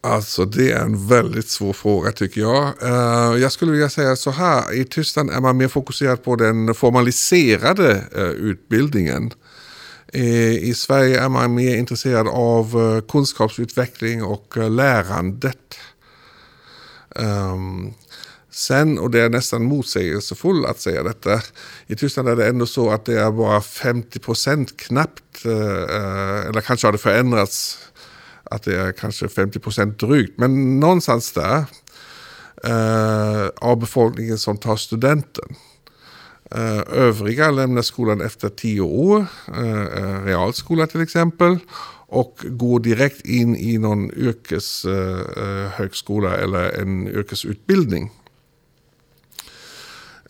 Alltså 0.00 0.44
det 0.44 0.72
är 0.72 0.80
en 0.80 1.08
väldigt 1.08 1.48
svår 1.48 1.72
fråga 1.72 2.12
tycker 2.12 2.40
jag. 2.40 2.72
Uh, 2.82 3.40
jag 3.42 3.52
skulle 3.52 3.72
vilja 3.72 3.90
säga 3.90 4.16
så 4.16 4.30
här, 4.30 4.72
i 4.74 4.84
Tyskland 4.84 5.30
är 5.30 5.40
man 5.40 5.56
mer 5.56 5.68
fokuserad 5.68 6.22
på 6.24 6.36
den 6.36 6.74
formaliserade 6.74 8.04
uh, 8.16 8.22
utbildningen. 8.22 9.32
Uh, 10.14 10.54
I 10.54 10.74
Sverige 10.74 11.20
är 11.20 11.28
man 11.28 11.54
mer 11.54 11.76
intresserad 11.76 12.28
av 12.28 12.94
eh, 12.94 13.00
kunskapsutveckling 13.10 14.24
och 14.24 14.56
lärandet. 14.56 15.74
Um, 17.08 17.94
sen, 18.50 18.98
och 18.98 19.10
det 19.10 19.20
är 19.20 19.28
nästan 19.28 19.64
motsägelsefullt 19.64 20.66
att 20.66 20.80
säga 20.80 21.02
detta, 21.02 21.40
i 21.86 21.96
Tyskland 21.96 22.28
är 22.28 22.36
det 22.36 22.46
ändå 22.46 22.66
så 22.66 22.90
att 22.90 23.04
det 23.04 23.20
är 23.20 23.30
bara 23.30 23.60
50 23.60 24.18
procent 24.18 24.76
knappt, 24.76 25.44
eller 25.44 26.60
kanske 26.60 26.86
har 26.86 26.92
det 26.92 26.98
förändrats 26.98 27.78
att 28.50 28.62
det 28.62 28.80
är 28.80 28.92
kanske 28.92 29.28
50 29.28 29.58
procent 29.58 29.98
drygt, 29.98 30.38
men 30.38 30.80
någonstans 30.80 31.32
där 31.32 31.64
eh, 32.64 33.46
av 33.56 33.78
befolkningen 33.78 34.38
som 34.38 34.56
tar 34.56 34.76
studenten. 34.76 35.56
Eh, 36.50 36.82
övriga 36.92 37.50
lämnar 37.50 37.82
skolan 37.82 38.20
efter 38.20 38.48
tio 38.48 38.80
år, 38.80 39.26
eh, 39.48 39.82
eh 39.82 40.24
realskola 40.24 40.86
till 40.86 41.00
exempel, 41.00 41.58
och 42.10 42.44
går 42.44 42.80
direkt 42.80 43.26
in 43.26 43.56
i 43.56 43.78
någon 43.78 44.10
yrkeshögskola 44.10 46.28
eh, 46.28 46.34
eh 46.34 46.42
eller 46.42 46.80
en 46.80 47.08
yrkesutbildning. 47.08 48.12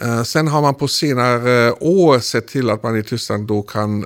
Eh, 0.01 0.23
sen 0.23 0.49
har 0.49 0.63
man 0.63 0.75
på 0.75 0.89
senare 0.89 1.73
år 1.73 2.19
sett 2.19 2.49
till 2.49 2.71
att 2.71 2.83
man 2.83 2.97
i 2.97 3.03
Tyskland 3.03 3.47
då 3.47 3.63
kan 3.63 4.05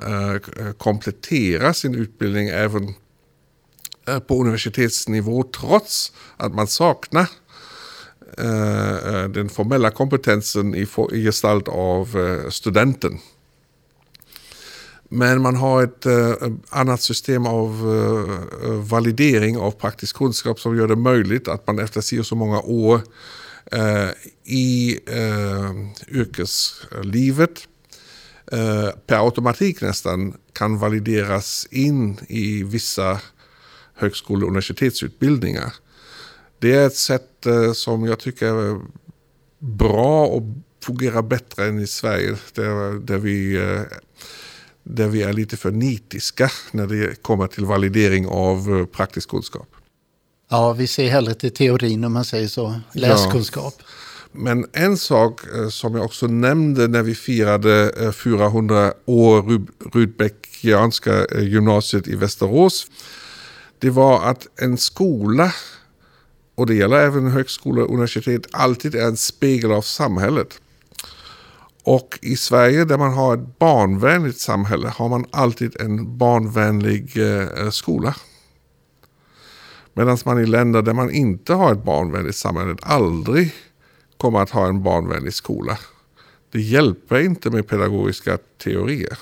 komplettera 0.77 1.73
sin 1.73 1.95
utbildning 1.95 2.47
även 2.47 2.93
Eh, 4.07 4.19
på 4.19 4.41
universitetsnivå 4.41 5.43
trots 5.43 6.11
att 6.37 6.55
man 6.55 6.67
saknar 6.67 7.29
eh, 8.37 9.15
eh, 9.15 9.29
den 9.29 9.49
formella 9.49 9.91
kompetensen 9.91 10.75
i, 10.75 10.87
gestalt 11.11 11.67
av 11.67 12.17
studenten. 12.49 13.19
Men 15.09 15.41
man 15.41 15.55
har 15.55 15.83
ett 15.83 16.05
annat 16.69 17.01
system 17.01 17.45
av 17.45 17.85
validering 18.89 19.57
av 19.57 19.71
praktisk 19.71 20.15
kunskap 20.15 20.59
som 20.59 20.77
gör 20.77 20.87
det 20.87 20.95
möjligt 20.95 21.47
att 21.47 21.67
man 21.67 21.79
efter 21.79 22.01
så 22.01 22.23
så 22.23 22.35
många 22.35 22.61
år 22.61 23.01
i 24.43 24.99
yrkeslivet 26.07 27.67
per 29.07 29.25
automatik 29.25 29.81
nästan 29.81 30.33
kan 30.53 30.77
valideras 30.77 31.67
in 31.71 32.19
i 32.27 32.63
vissa 32.63 33.19
högskole 34.03 34.43
och 34.43 34.49
universitetsutbildningar. 34.49 35.73
Det 36.59 36.73
är 36.73 36.87
ett 36.87 36.95
sätt 36.95 37.45
eh, 37.45 37.73
som 37.73 38.05
jag 38.05 38.19
tycker 38.19 38.45
är 38.45 38.81
bra 39.59 40.25
och 40.25 40.43
fungerar 40.83 41.21
bättre 41.21 41.65
än 41.65 41.79
i 41.79 41.87
Sverige 41.87 42.35
där, 42.53 42.99
där, 42.99 43.17
vi, 43.17 43.55
eh, 43.55 43.81
där 44.83 45.07
vi 45.07 45.23
är 45.23 45.33
lite 45.33 45.57
för 45.57 45.71
nitiska 45.71 46.51
när 46.71 46.87
det 46.87 47.21
kommer 47.21 47.47
till 47.47 47.65
validering 47.65 48.27
av 48.27 48.77
eh, 48.79 48.85
praktisk 48.85 49.29
kunskap. 49.29 49.67
Ja, 50.49 50.73
vi 50.73 50.87
ser 50.87 51.09
hellre 51.09 51.33
till 51.33 51.51
teorin 51.51 52.03
om 52.03 52.13
man 52.13 52.25
säger 52.25 52.47
så, 52.47 52.79
läskunskap. 52.93 53.75
Ja. 53.77 53.85
Men 54.31 54.65
en 54.73 54.97
sak 54.97 55.41
som 55.69 55.95
jag 55.95 56.05
också 56.05 56.27
nämnde 56.27 56.87
när 56.87 57.03
vi 57.03 57.15
firade 57.15 58.11
400 58.13 58.93
år 59.05 59.65
Rudbeckianska 59.93 61.25
gymnasiet 61.39 62.07
i 62.07 62.15
Västerås. 62.15 62.87
Det 63.83 63.89
var 63.89 64.23
att 64.23 64.47
en 64.61 64.77
skola 64.77 65.53
och 66.55 66.65
det 66.65 66.75
gäller 66.75 66.97
även 66.97 67.27
högskolor 67.27 67.83
och 67.83 67.93
universitet, 67.93 68.47
alltid 68.51 68.95
är 68.95 69.07
en 69.07 69.17
spegel 69.17 69.71
av 69.71 69.81
samhället. 69.81 70.61
Och 71.83 72.19
i 72.21 72.35
Sverige 72.35 72.85
där 72.85 72.97
man 72.97 73.13
har 73.13 73.33
ett 73.33 73.59
barnvänligt 73.59 74.39
samhälle 74.39 74.87
har 74.87 75.09
man 75.09 75.25
alltid 75.31 75.81
en 75.81 76.17
barnvänlig 76.17 77.17
eh, 77.17 77.69
skola. 77.69 78.15
Medan 79.93 80.17
man 80.25 80.39
i 80.39 80.45
länder 80.45 80.81
där 80.81 80.93
man 80.93 81.11
inte 81.11 81.53
har 81.53 81.73
ett 81.73 81.83
barnvänligt 81.83 82.37
samhälle 82.37 82.75
aldrig 82.81 83.53
kommer 84.17 84.39
att 84.39 84.49
ha 84.49 84.67
en 84.67 84.83
barnvänlig 84.83 85.33
skola. 85.33 85.77
Det 86.51 86.61
hjälper 86.61 87.19
inte 87.19 87.49
med 87.49 87.67
pedagogiska 87.67 88.37
teorier. 88.63 89.17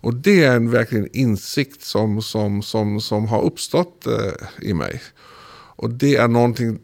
Och 0.00 0.14
det 0.14 0.44
är 0.44 0.56
en 0.56 0.70
verkligen 0.70 1.08
insikt 1.12 1.84
som, 1.84 2.22
som, 2.22 2.62
som, 2.62 3.00
som 3.00 3.28
har 3.28 3.42
uppstått 3.42 4.06
eh, 4.06 4.68
i 4.68 4.74
mig. 4.74 5.02
Och 5.76 5.90
det 5.90 6.16
är 6.16 6.28
någonting 6.28 6.78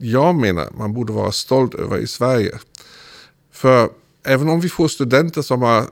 jag 0.00 0.34
menar 0.34 0.68
man 0.78 0.92
borde 0.92 1.12
vara 1.12 1.32
stolt 1.32 1.74
över 1.74 1.98
i 1.98 2.06
Sverige. 2.06 2.58
För 3.52 3.90
även 4.24 4.48
om 4.48 4.60
vi 4.60 4.68
får 4.68 4.88
studenter 4.88 5.42
som 5.42 5.62
har 5.62 5.84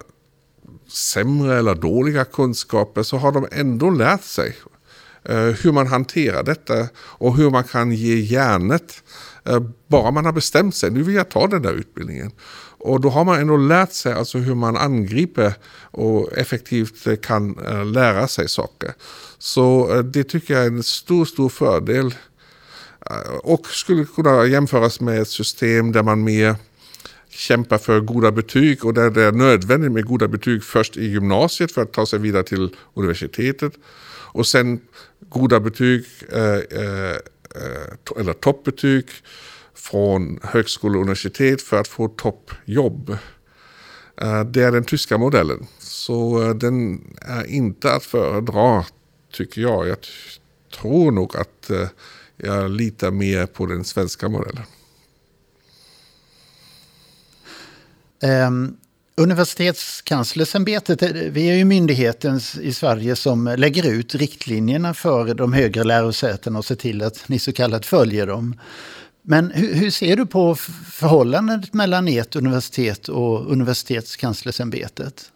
sämre 0.89 1.59
eller 1.59 1.75
dåliga 1.75 2.25
kunskaper 2.25 3.03
så 3.03 3.17
har 3.17 3.33
de 3.33 3.47
ändå 3.53 3.91
lärt 3.91 4.25
sig 4.25 4.57
eh, 5.25 5.37
hur 5.37 5.73
man 5.73 5.87
hanterar 5.87 6.43
detta 6.43 6.89
och 6.97 7.37
hur 7.37 7.51
man 7.51 7.65
kan 7.65 7.93
ge 7.93 8.21
hjärnet 8.21 9.03
eh, 9.45 9.61
bara 9.87 10.11
man 10.11 10.25
har 10.25 10.33
bestämt 10.33 10.75
sig, 10.75 10.91
nu 10.91 11.03
vill 11.03 11.15
jag 11.15 11.29
ta 11.29 11.47
den 11.47 11.63
där 11.63 11.73
utbildningen. 11.73 12.33
Och 12.79 13.01
då 13.01 13.09
har 13.09 13.25
man 13.25 13.41
ändå 13.41 13.57
lärt 13.57 13.93
sig 13.93 14.13
alltså 14.13 14.39
hur 14.39 14.55
man 14.55 14.77
angriper 14.77 15.53
och 15.91 16.33
effektivt 16.33 17.23
kan 17.23 17.59
eh, 17.59 17.87
lära 17.87 18.29
sig 18.29 18.49
saker. 18.49 18.93
Så 19.39 19.95
eh, 19.95 20.03
det 20.03 20.25
tycker 20.25 20.55
jag 20.55 20.63
är 20.63 20.67
en 20.67 20.83
stor, 20.83 21.25
stor 21.25 21.49
fördel 21.49 22.15
eh, 23.11 23.37
och 23.43 23.67
skulle 23.67 24.05
kunna 24.05 24.47
jämföras 24.47 25.01
med 25.01 25.21
ett 25.21 25.29
system 25.29 25.93
där 25.93 26.03
man 26.03 26.25
mer 26.25 26.55
kämpar 27.29 27.79
för 27.79 28.01
goda 28.01 28.33
betyg 28.33 28.85
och 28.85 28.95
där 28.95 29.11
det 29.11 29.23
är 29.23 29.33
nödvändigt 29.33 29.93
med 29.93 30.07
goda 30.07 30.29
betyg 30.29 30.65
först 30.65 30.97
i 30.97 31.07
gymnasiet 31.07 31.73
för 31.73 31.83
att 31.83 31.93
ta 31.93 32.07
sig 32.07 32.19
vidare 32.19 32.43
till 32.43 32.77
universitetet. 32.95 33.73
Och 34.33 34.47
sen 34.47 34.81
goda 35.29 35.61
betyg, 35.61 36.05
eller 38.17 38.33
toppbetyg 38.33 39.07
från 39.77 40.39
högskola 40.43 40.95
och 40.95 41.03
universitet 41.03 41.63
för 41.63 41.81
att 41.81 41.89
få 41.89 42.09
toppjobb. 42.09 43.19
Eh, 44.21 44.45
det 44.45 44.63
är 44.63 44.73
den 44.73 44.85
tyska 44.85 45.19
modellen. 45.19 45.67
Så 45.79 46.43
eh, 46.43 46.55
den 46.55 47.01
är 47.21 47.47
inte 47.47 47.93
att 47.93 48.05
föredra 48.05 48.85
tycker 49.33 49.61
jag. 49.61 49.89
Jag 49.89 49.99
tror 50.81 51.11
nog 51.11 51.37
att 51.37 51.71
eh, 51.71 51.89
jag 52.37 52.71
litar 52.71 53.11
mer 53.11 53.47
på 53.47 53.67
den 53.67 53.85
svenska 53.85 54.29
modellen. 54.29 54.63
Um, 58.23 58.77
Universitetskanslersämbetet, 59.19 61.03
vi 61.03 61.51
är 61.51 61.55
ju 61.55 61.65
myndigheten 61.65 62.41
i 62.61 62.73
Sverige 62.73 63.17
som 63.17 63.55
lägger 63.57 63.87
ut 63.87 64.15
riktlinjerna 64.15 64.95
för 64.95 65.35
de 65.35 65.53
högre 65.53 65.85
lärosätena 65.85 66.59
och 66.59 66.65
ser 66.65 66.75
till 66.75 67.03
att 67.03 67.29
ni 67.29 67.39
så 67.39 67.53
kallat 67.53 67.87
följer 67.87 68.27
dem. 68.27 68.61
Men 69.29 69.51
hur, 69.51 69.75
hur 69.75 69.91
ser 69.91 70.17
du 70.17 70.27
på 70.27 70.55
förhållandet 70.93 71.75
mellan 71.75 72.09
ert 72.09 72.37
universitet 72.37 73.09
och 73.09 73.53
Universitetskanslersämbetet? 73.53 75.33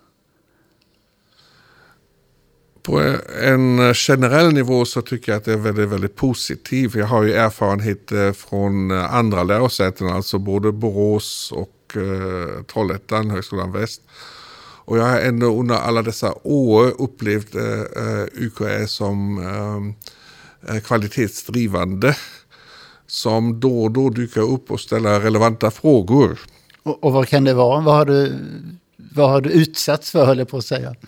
På 2.83 3.16
en 3.42 3.94
generell 3.94 4.53
nivå 4.53 4.85
så 4.85 5.03
tycker 5.03 5.33
jag 5.33 5.37
att 5.38 5.44
det 5.44 5.53
är 5.53 5.57
väldigt, 5.57 5.88
väldigt 5.88 6.16
positivt. 6.16 6.94
Jag 6.94 7.07
har 7.07 7.22
ju 7.22 7.33
erfarenhet 7.33 8.12
eh, 8.12 8.33
från 8.33 8.90
andra 8.90 9.42
lärosäten, 9.42 10.07
alltså 10.07 10.38
både 10.38 10.72
Borås 10.72 11.53
och 11.53 11.96
eh, 11.96 12.62
Trollhättan, 12.62 13.31
Högskolan 13.31 13.72
Väst. 13.72 14.03
Och 14.85 14.98
jag 14.98 15.05
har 15.05 15.18
ändå 15.20 15.61
under 15.61 15.74
alla 15.74 16.03
dessa 16.03 16.35
år 16.42 17.03
upplevt 17.03 17.55
eh, 17.55 17.81
eh 17.81 18.26
UKÄ 18.33 18.87
som 18.87 19.38
eh, 20.68 20.74
eh 20.74 20.81
kvalitetsdrivande. 20.81 22.16
Som 23.10 23.60
då 23.60 23.82
och 23.82 23.90
då 23.90 24.10
dyker 24.10 24.40
upp 24.40 24.70
och 24.70 24.80
ställer 24.80 25.20
relevanta 25.20 25.70
frågor. 25.70 26.40
Och, 26.82 27.04
och 27.04 27.12
vad 27.12 27.28
kan 27.28 27.44
det 27.44 27.54
vara? 27.54 27.80
Vad 27.80 27.94
har 27.94 28.04
du, 28.04 28.38
vad 28.96 29.30
har 29.30 29.40
du 29.40 29.50
utsatts 29.50 30.10
för, 30.10 30.24
höll 30.26 30.38
jag 30.38 30.48
på 30.48 30.56
att 30.56 30.64
säga? 30.64 30.94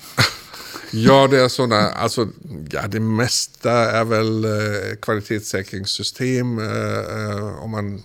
Ja, 0.94 1.28
det 1.30 1.40
är 1.40 1.48
sådana, 1.48 1.90
alltså, 1.90 2.28
ja 2.70 2.86
det 2.88 3.00
mesta 3.00 3.72
är 3.72 4.04
väl 4.04 4.44
eh, 4.44 4.96
kvalitetssäkringssystem. 5.02 6.58
Eh, 6.58 6.98
eh, 6.98 7.62
om 7.62 7.70
man 7.70 8.02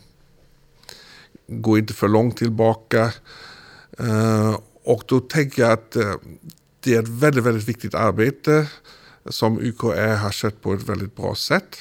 går 1.47 1.79
inte 1.79 1.93
för 1.93 2.07
långt 2.07 2.38
tillbaka. 2.38 3.13
Eh, 3.99 4.60
och 4.83 5.03
då 5.07 5.19
tänker 5.19 5.62
jag 5.62 5.71
att 5.71 5.95
eh, 5.95 6.13
det 6.79 6.95
är 6.95 6.99
ett 6.99 7.07
väldigt, 7.07 7.43
väldigt 7.43 7.69
viktigt 7.69 7.95
arbete 7.95 8.67
som 9.29 9.60
UKÄ 9.60 10.15
har 10.15 10.31
skött 10.31 10.62
på 10.62 10.73
ett 10.73 10.89
väldigt 10.89 11.15
bra 11.15 11.36
sätt. 11.36 11.77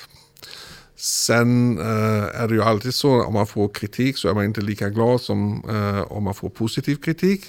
Sen 0.96 1.78
eh, 1.78 2.42
är 2.42 2.48
det 2.48 2.54
ju 2.54 2.62
alltid 2.62 2.94
så 2.94 3.22
om 3.22 3.34
man 3.34 3.46
får 3.46 3.68
kritik 3.68 4.18
så 4.18 4.28
är 4.28 4.34
man 4.34 4.44
inte 4.44 4.60
lika 4.60 4.88
glad 4.88 5.20
som 5.20 5.64
om 6.08 6.24
man 6.24 6.34
får 6.34 6.48
positiv 6.48 6.96
kritik. 6.96 7.44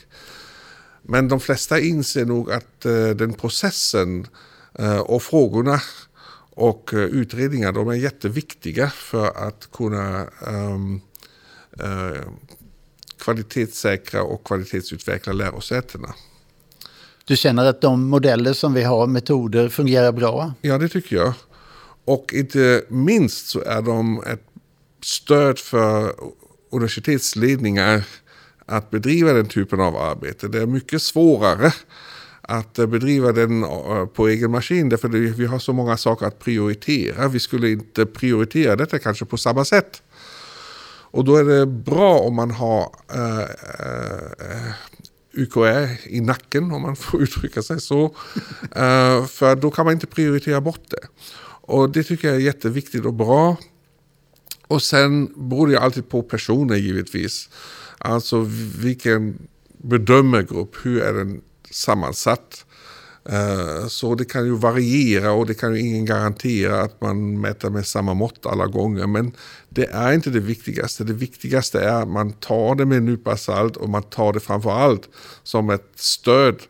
Men 1.10 1.28
de 1.28 1.40
flesta 1.40 1.80
inser 1.80 2.26
nog 2.26 2.52
att 2.52 2.86
eh, 2.86 3.10
den 3.10 3.34
processen 3.34 4.28
eh, 4.80 5.00
och 5.00 5.24
frågorna 5.24 5.82
och 6.50 6.94
eh, 6.94 7.00
utredningar 7.00 7.72
de 7.72 7.88
är 7.88 7.94
jätteviktiga 7.94 8.90
för 8.90 9.48
att 9.48 9.70
kunna 9.72 10.26
um, 10.48 11.02
uh, 11.84 12.22
kvalitetssäkra 13.20 14.24
och 14.24 14.44
kvalitetsutveckla 14.44 15.34
lärosätena. 15.34 16.14
Du 17.26 17.38
känner 17.38 17.66
att 17.66 17.82
de 17.82 18.10
modeller 18.10 18.54
som 18.54 18.74
vi 18.74 18.84
har, 18.84 19.08
metoder, 19.08 19.70
fungerar 19.70 20.12
bra? 20.12 20.54
Ja, 20.62 20.78
det 20.78 20.90
tycker 20.90 21.16
jag. 21.16 21.34
Och 22.08 22.34
inte 22.34 22.84
minst 22.88 23.48
så 23.48 23.62
är 23.62 23.82
de 23.82 24.24
ett 24.24 24.44
stöd 25.04 25.60
för 25.60 26.14
universitetsledningar 26.72 28.04
att 28.66 28.90
bedriva 28.92 29.34
den 29.34 29.46
typen 29.46 29.82
av 29.82 29.96
arbete. 29.96 30.48
Det 30.48 30.62
är 30.62 30.66
mycket 30.66 31.02
svårare 31.02 31.74
att 32.42 32.74
bedriva 32.74 33.32
den 33.32 33.64
eh, 33.64 34.06
på 34.06 34.28
egen 34.28 34.52
maskin 34.52 34.90
därför 34.90 35.08
vi 35.10 35.46
har 35.46 35.60
så 35.60 35.74
många 35.74 35.98
saker 35.98 36.26
att 36.26 36.40
prioritera. 36.40 37.28
Vi 37.28 37.40
skulle 37.40 37.70
inte 37.72 38.06
prioritera 38.06 38.76
detta 38.76 39.00
kanske 39.00 39.26
på 39.26 39.38
samma 39.38 39.66
sätt. 39.66 40.02
Och 41.12 41.26
då 41.26 41.36
är 41.36 41.44
det 41.44 41.66
bra 41.66 42.20
om 42.20 42.36
man 42.36 42.52
har 42.52 42.96
eh, 43.14 43.40
eh, 43.40 44.74
UKÄ 45.34 45.90
i 46.04 46.22
nacken 46.22 46.72
om 46.72 46.82
man 46.82 46.96
får 46.96 47.22
uttrycka 47.24 47.62
sig 47.62 47.82
så. 47.82 48.06
eh, 48.76 49.26
för 49.26 49.56
då 49.56 49.72
kan 49.72 49.86
man 49.86 49.94
inte 49.94 50.08
prioritera 50.08 50.62
bort 50.62 50.90
det. 50.90 51.08
Och 51.68 51.90
det 51.90 52.04
tycker 52.04 52.28
jag 52.28 52.38
är 52.38 52.42
jätteviktigt 52.42 53.06
och 53.06 53.14
bra. 53.14 53.58
Och 54.68 54.82
sen 54.82 55.26
beror 55.50 55.68
det 55.68 55.80
alltid 55.80 56.10
på 56.10 56.24
personer 56.24 56.76
givetvis. 56.76 57.50
Alltså 57.98 58.46
vilken 58.80 59.48
bedömergrupp, 59.78 60.76
hur 60.84 61.02
är 61.02 61.14
den 61.14 61.42
sammansatt? 61.72 62.66
Eh, 63.30 63.88
så 63.88 64.16
det 64.16 64.26
kan 64.26 64.46
ju 64.46 64.56
variera 64.56 65.32
och 65.32 65.46
det 65.46 65.54
kan 65.54 65.76
ju 65.76 65.80
ingen 65.80 66.06
garantera 66.06 66.82
att 66.82 67.02
man 67.02 67.42
mäter 67.42 67.70
med 67.70 67.88
samma 67.88 68.14
mått 68.14 68.46
alla 68.46 68.66
gånger. 68.66 69.08
Men 69.08 69.32
det 69.70 69.86
är 69.86 70.14
inte 70.14 70.30
det 70.30 70.40
viktigaste. 70.40 71.04
Det 71.04 71.14
viktigaste 71.14 71.80
är 71.80 72.02
att 72.02 72.08
man 72.08 72.34
tar 72.34 72.76
det 72.76 72.86
med 72.86 72.98
en 72.98 73.06
nypa 73.06 73.38
salt 73.38 73.78
och 73.78 73.90
man 73.90 74.04
tar 74.04 74.34
det 74.34 74.40
framför 74.40 74.72
allt 74.72 75.10
som 75.44 75.70
ett 75.70 75.92
stöd 75.96 76.62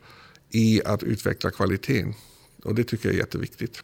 i 0.49 0.81
att 0.85 1.03
utveckla 1.03 1.51
kvaliteten. 1.51 2.13
Och 2.63 2.75
det 2.75 2.83
tycker 2.83 3.09
jag 3.09 3.15
är 3.15 3.19
jätteviktigt. 3.19 3.83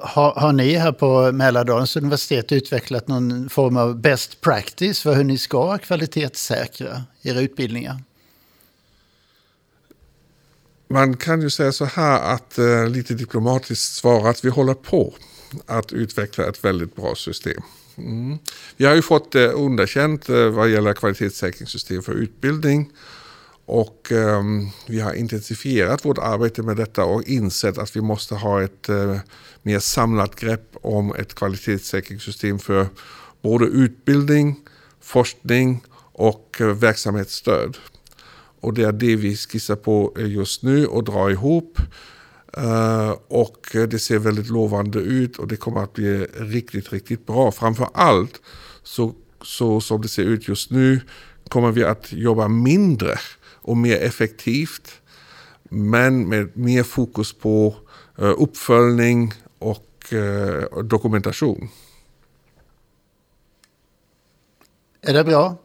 Har, 0.00 0.34
har, 0.34 0.52
ni 0.52 0.74
här 0.74 0.92
på 0.92 1.32
Mälardalens 1.32 1.96
universitet 1.96 2.52
utvecklat 2.52 3.08
någon 3.08 3.48
form 3.48 3.76
av 3.76 4.00
best 4.00 4.40
practice 4.40 5.02
för 5.02 5.14
hur 5.14 5.24
ni 5.24 5.38
ska 5.38 5.78
kvalitetssäkra 5.78 7.02
era 7.22 7.40
utbildningar? 7.40 8.02
Man 10.88 11.16
kan 11.16 11.42
ju 11.42 11.50
säga 11.50 11.72
så 11.72 11.84
här 11.84 12.34
att 12.34 12.58
eh, 12.58 12.88
lite 12.88 13.14
diplomatiskt 13.14 13.94
svara 13.94 14.30
att 14.30 14.44
vi 14.44 14.48
håller 14.48 14.74
på 14.74 15.14
att 15.66 15.92
utveckla 15.92 16.48
ett 16.48 16.64
väldigt 16.64 16.96
bra 16.96 17.14
system. 17.14 17.62
Mm. 17.96 18.38
Vi 18.76 18.84
har 18.84 18.94
ju 18.94 19.02
fått 19.02 19.34
eh, 19.34 19.50
underkänt 19.54 20.28
eh, 20.28 20.48
vad 20.48 20.68
gäller 20.68 20.92
kvalitetssäkringssystem 20.92 22.02
för 22.02 22.12
utbildning. 22.12 22.90
Och 23.74 24.12
eh, 24.12 24.42
vi 24.86 25.00
har 25.00 25.14
intensifierat 25.14 26.04
vårt 26.04 26.18
arbete 26.18 26.62
med 26.62 26.76
detta 26.76 27.04
och 27.04 27.22
insett 27.22 27.78
att 27.78 27.96
vi 27.96 28.00
måste 28.00 28.34
ha 28.34 28.62
ett 28.62 28.88
eh, 28.88 29.16
mer 29.62 29.78
samlat 29.78 30.36
grepp 30.36 30.76
om 30.82 31.14
ett 31.14 31.34
kvalitetssäkringssystem 31.34 32.58
för 32.58 32.86
både 33.42 33.64
utbildning, 33.64 34.56
forskning 35.00 35.84
och 36.12 36.56
eh, 36.60 36.66
verksamhetsstöd. 36.66 37.76
Och 38.60 38.74
det 38.74 38.82
är 38.82 38.92
det 38.92 39.16
vi 39.16 39.36
skissar 39.36 39.76
på 39.76 40.14
eh, 40.18 40.26
just 40.26 40.62
nu 40.62 40.86
och 40.86 41.04
drar 41.04 41.30
ihop. 41.30 41.78
Eh, 42.56 43.10
och 43.28 43.76
eh, 43.76 43.82
det 43.82 43.98
ser 43.98 44.18
väldigt 44.18 44.48
lovande 44.48 44.98
ut 44.98 45.36
och 45.38 45.48
det 45.48 45.56
kommer 45.56 45.82
att 45.82 45.92
bli 45.92 46.26
riktigt, 46.38 46.92
riktigt 46.92 47.26
bra. 47.26 47.52
Framför 47.52 47.88
allt 47.94 48.40
så, 48.82 49.14
så 49.42 49.80
som 49.80 50.02
det 50.02 50.08
ser 50.08 50.24
ut 50.24 50.48
just 50.48 50.70
nu 50.70 51.00
kommer 51.48 51.72
vi 51.72 51.84
att 51.84 52.12
jobba 52.12 52.48
mindre 52.48 53.18
och 53.62 53.76
mer 53.76 53.96
effektivt. 53.96 55.00
Men 55.62 56.28
med 56.28 56.56
mer 56.56 56.82
fokus 56.82 57.32
på 57.32 57.74
uh, 58.22 58.34
uppföljning 58.38 59.32
och 59.58 60.12
uh, 60.12 60.82
dokumentation. 60.84 61.68
Är 65.00 65.12
det 65.12 65.24
bra? 65.24 65.56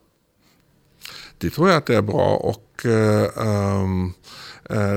Det 1.38 1.50
tror 1.50 1.70
jag 1.70 1.78
att 1.78 1.86
det 1.86 1.96
är 1.96 2.02
bra. 2.02 2.36
och 2.36 2.86
um, 2.86 4.14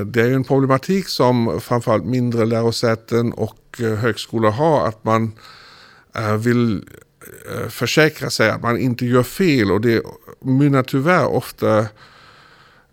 det 0.07 0.21
är 0.21 0.27
ju 0.27 0.35
en 0.35 0.45
problematik 0.45 1.09
som 1.09 1.61
framförallt 1.61 2.05
mindre 2.05 2.47
lärosäten 2.47 3.33
och 3.33 3.77
högskolor 3.79 4.51
har. 4.51 4.89
Att 4.89 5.05
man 5.05 5.33
vill 6.39 6.89
försäkra 7.69 8.31
sig 8.31 8.51
att 8.51 8.63
man 8.63 8.79
inte 8.79 9.07
gör 9.07 9.23
fel. 9.23 9.73
Och 9.73 9.81
det 9.81 10.03
mynnar 10.41 10.83
tyvärr 10.83 11.27
ofta 11.27 11.87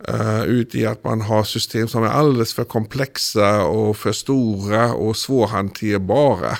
Eh, 0.04 0.44
ut 0.44 0.74
i 0.74 0.86
att 0.86 1.04
man 1.04 1.20
har 1.20 1.44
system 1.44 1.88
som 1.88 2.02
är 2.02 2.08
alldeles 2.08 2.54
för 2.54 2.64
komplexa 2.64 3.64
och 3.64 3.96
för 3.96 4.12
stora 4.12 4.94
och 4.94 5.16
svårhanterbara. 5.16 6.58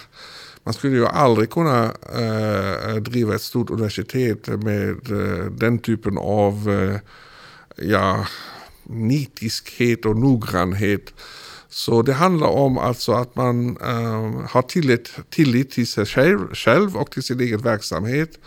Man 0.64 0.74
skulle 0.74 0.96
ju 0.96 1.06
aldrig 1.06 1.50
kunna 1.50 1.84
uh, 2.18 2.96
driva 2.96 3.34
ett 3.34 3.42
stort 3.42 3.70
universitet 3.70 4.46
med 4.46 5.10
uh, 5.12 5.50
den 5.50 5.78
typen 5.78 6.18
av 6.18 6.70
ja, 7.76 8.26
nitiskhet 8.82 10.04
och 10.04 10.16
noggrannhet. 10.16 11.14
Så 11.68 12.02
det 12.02 12.12
handlar 12.12 12.48
om 12.48 12.78
alltså 12.78 13.12
att 13.12 13.36
man 13.36 13.76
har 14.50 14.62
tillit, 14.62 15.10
tillit 15.30 15.70
till 15.70 15.86
sig 15.86 16.06
själv, 16.06 16.54
själv, 16.54 16.96
och 16.96 17.10
till 17.10 17.22
sin 17.22 17.40
egen 17.40 17.60
verksamhet. 17.60 18.38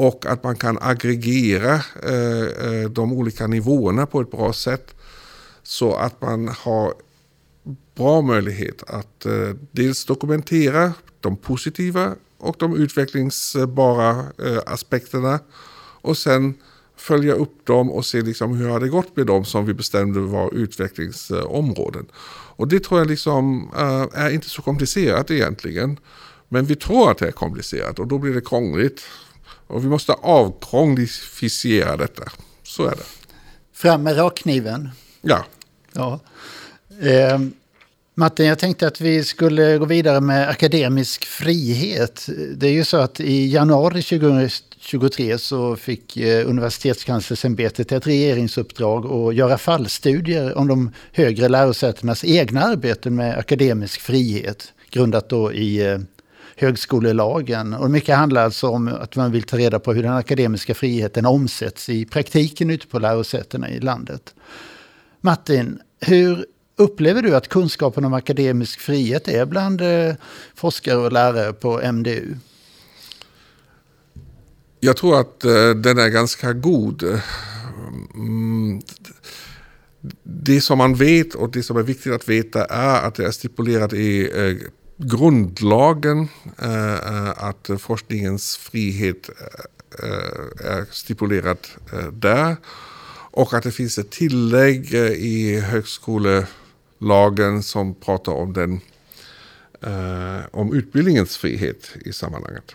Och 0.00 0.26
att 0.26 0.44
man 0.44 0.56
kan 0.56 0.78
aggregera 0.80 1.74
eh, 2.02 2.66
eh, 2.66 2.90
de 2.90 3.12
olika 3.12 3.46
nivåerna 3.46 4.06
på 4.06 4.20
ett 4.20 4.30
bra 4.30 4.52
sätt. 4.52 4.94
Så 5.62 5.94
att 5.94 6.20
man 6.20 6.48
har 6.48 6.94
bra 7.94 8.20
möjlighet 8.20 8.82
att 8.86 9.26
eh, 9.26 9.50
dels 9.72 10.04
dokumentera 10.04 10.92
de 11.20 11.36
positiva 11.36 12.14
och 12.38 12.56
de 12.58 12.76
utvecklingsbara 12.76 14.24
aspekterna. 14.66 15.40
Och 16.00 16.18
sen 16.18 16.54
följa 16.96 17.34
upp 17.34 17.66
dem 17.66 17.90
och 17.90 18.06
se 18.06 18.20
liksom 18.20 18.56
hur 18.56 18.68
har 18.68 18.80
det 18.80 18.88
gått 18.88 19.16
med 19.16 19.26
dem 19.26 19.44
som 19.44 19.66
vi 19.66 19.74
bestämde 19.74 20.20
var 20.20 20.54
utvecklingsområden. 20.54 22.06
Och 22.56 22.68
det 22.68 22.84
tror 22.84 23.00
jag 23.00 23.08
liksom 23.08 23.70
är 24.14 24.30
inte 24.30 24.48
så 24.48 24.62
komplicerat 24.62 25.30
egentligen. 25.30 25.98
Men 26.48 26.64
vi 26.64 26.76
tror 26.76 27.10
att 27.10 27.18
det 27.18 27.26
är 27.26 27.32
komplicerat 27.32 27.98
och 27.98 28.06
då 28.06 28.18
blir 28.18 28.34
det 28.34 28.40
krångligt. 28.40 29.02
Och 29.68 29.84
vi 29.84 29.88
måste 29.88 30.12
avkrånglificera 30.12 31.96
detta. 31.96 32.24
Så 32.62 32.86
är 32.86 32.90
det. 32.90 33.06
Fram 33.72 34.02
med 34.02 34.18
rakkniven. 34.18 34.88
Ja. 35.22 35.44
ja. 35.92 36.20
Eh, 37.00 37.38
Martin, 38.14 38.46
jag 38.46 38.58
tänkte 38.58 38.86
att 38.86 39.00
vi 39.00 39.24
skulle 39.24 39.78
gå 39.78 39.84
vidare 39.84 40.20
med 40.20 40.48
akademisk 40.48 41.24
frihet. 41.24 42.28
Det 42.56 42.66
är 42.66 42.72
ju 42.72 42.84
så 42.84 42.96
att 42.96 43.20
i 43.20 43.46
januari 43.46 44.02
2023 44.02 45.38
så 45.38 45.76
fick 45.76 46.16
eh, 46.16 46.48
Universitetskanslersämbetet 46.48 47.92
ett 47.92 48.06
regeringsuppdrag 48.06 49.06
att 49.06 49.34
göra 49.34 49.58
fallstudier 49.58 50.58
om 50.58 50.68
de 50.68 50.90
högre 51.12 51.48
lärosätenas 51.48 52.24
egna 52.24 52.62
arbeten 52.62 53.14
med 53.14 53.38
akademisk 53.38 54.00
frihet, 54.00 54.72
grundat 54.90 55.28
då 55.28 55.52
i 55.52 55.86
eh, 55.86 55.98
högskolelagen. 56.58 57.74
Och 57.74 57.90
mycket 57.90 58.16
handlar 58.16 58.44
alltså 58.44 58.68
om 58.68 58.88
att 58.88 59.16
man 59.16 59.32
vill 59.32 59.42
ta 59.42 59.58
reda 59.58 59.78
på 59.78 59.92
hur 59.92 60.02
den 60.02 60.12
akademiska 60.12 60.74
friheten 60.74 61.26
omsätts 61.26 61.88
i 61.88 62.04
praktiken 62.04 62.70
ute 62.70 62.86
på 62.86 62.98
lärosätena 62.98 63.70
i 63.70 63.80
landet. 63.80 64.34
Martin, 65.20 65.80
hur 66.00 66.44
Upplever 66.80 67.22
du 67.22 67.36
att 67.36 67.48
kunskapen 67.48 68.04
om 68.04 68.14
akademisk 68.14 68.80
frihet 68.80 69.28
är 69.28 69.46
bland 69.46 69.80
eh, 69.80 70.14
forskare 70.54 70.96
och 70.96 71.12
lärare 71.12 71.52
på 71.52 71.92
MDU? 71.92 72.34
Jag 74.80 74.96
tror 74.96 75.20
att 75.20 75.44
eh, 75.44 75.70
den 75.70 75.98
är 75.98 76.08
ganska 76.08 76.52
god. 76.52 77.02
Mm, 78.14 78.80
det 80.22 80.60
som 80.60 80.78
man 80.78 80.94
vet 80.94 81.34
och 81.34 81.50
det 81.50 81.62
som 81.62 81.76
är 81.76 81.82
viktigt 81.82 82.12
att 82.12 82.28
veta 82.28 82.64
är 82.64 83.06
att 83.06 83.14
det 83.14 83.26
är 83.26 83.30
stipulerat 83.30 83.92
i 83.92 84.30
eh, 84.34 84.56
grundlagen 84.98 86.28
eh, 86.58 86.94
eh, 86.94 87.30
att 87.36 87.70
forskningens 87.78 88.56
frihet 88.56 89.30
eh, 90.02 90.70
är 90.70 90.86
stipulerad 90.90 91.58
där. 92.12 92.56
Och 93.30 93.54
att 93.54 93.62
det 93.62 93.72
finns 93.72 93.98
ett 93.98 94.10
tillägg 94.10 94.94
i 94.94 95.60
högskolelagen 95.60 97.62
som 97.62 97.94
pratar 97.94 98.32
om, 98.32 98.52
den, 98.52 98.80
eh, 99.82 100.40
om 100.50 100.74
utbildningens 100.74 101.36
frihet 101.36 101.90
i 102.04 102.12
sammanhanget. 102.12 102.74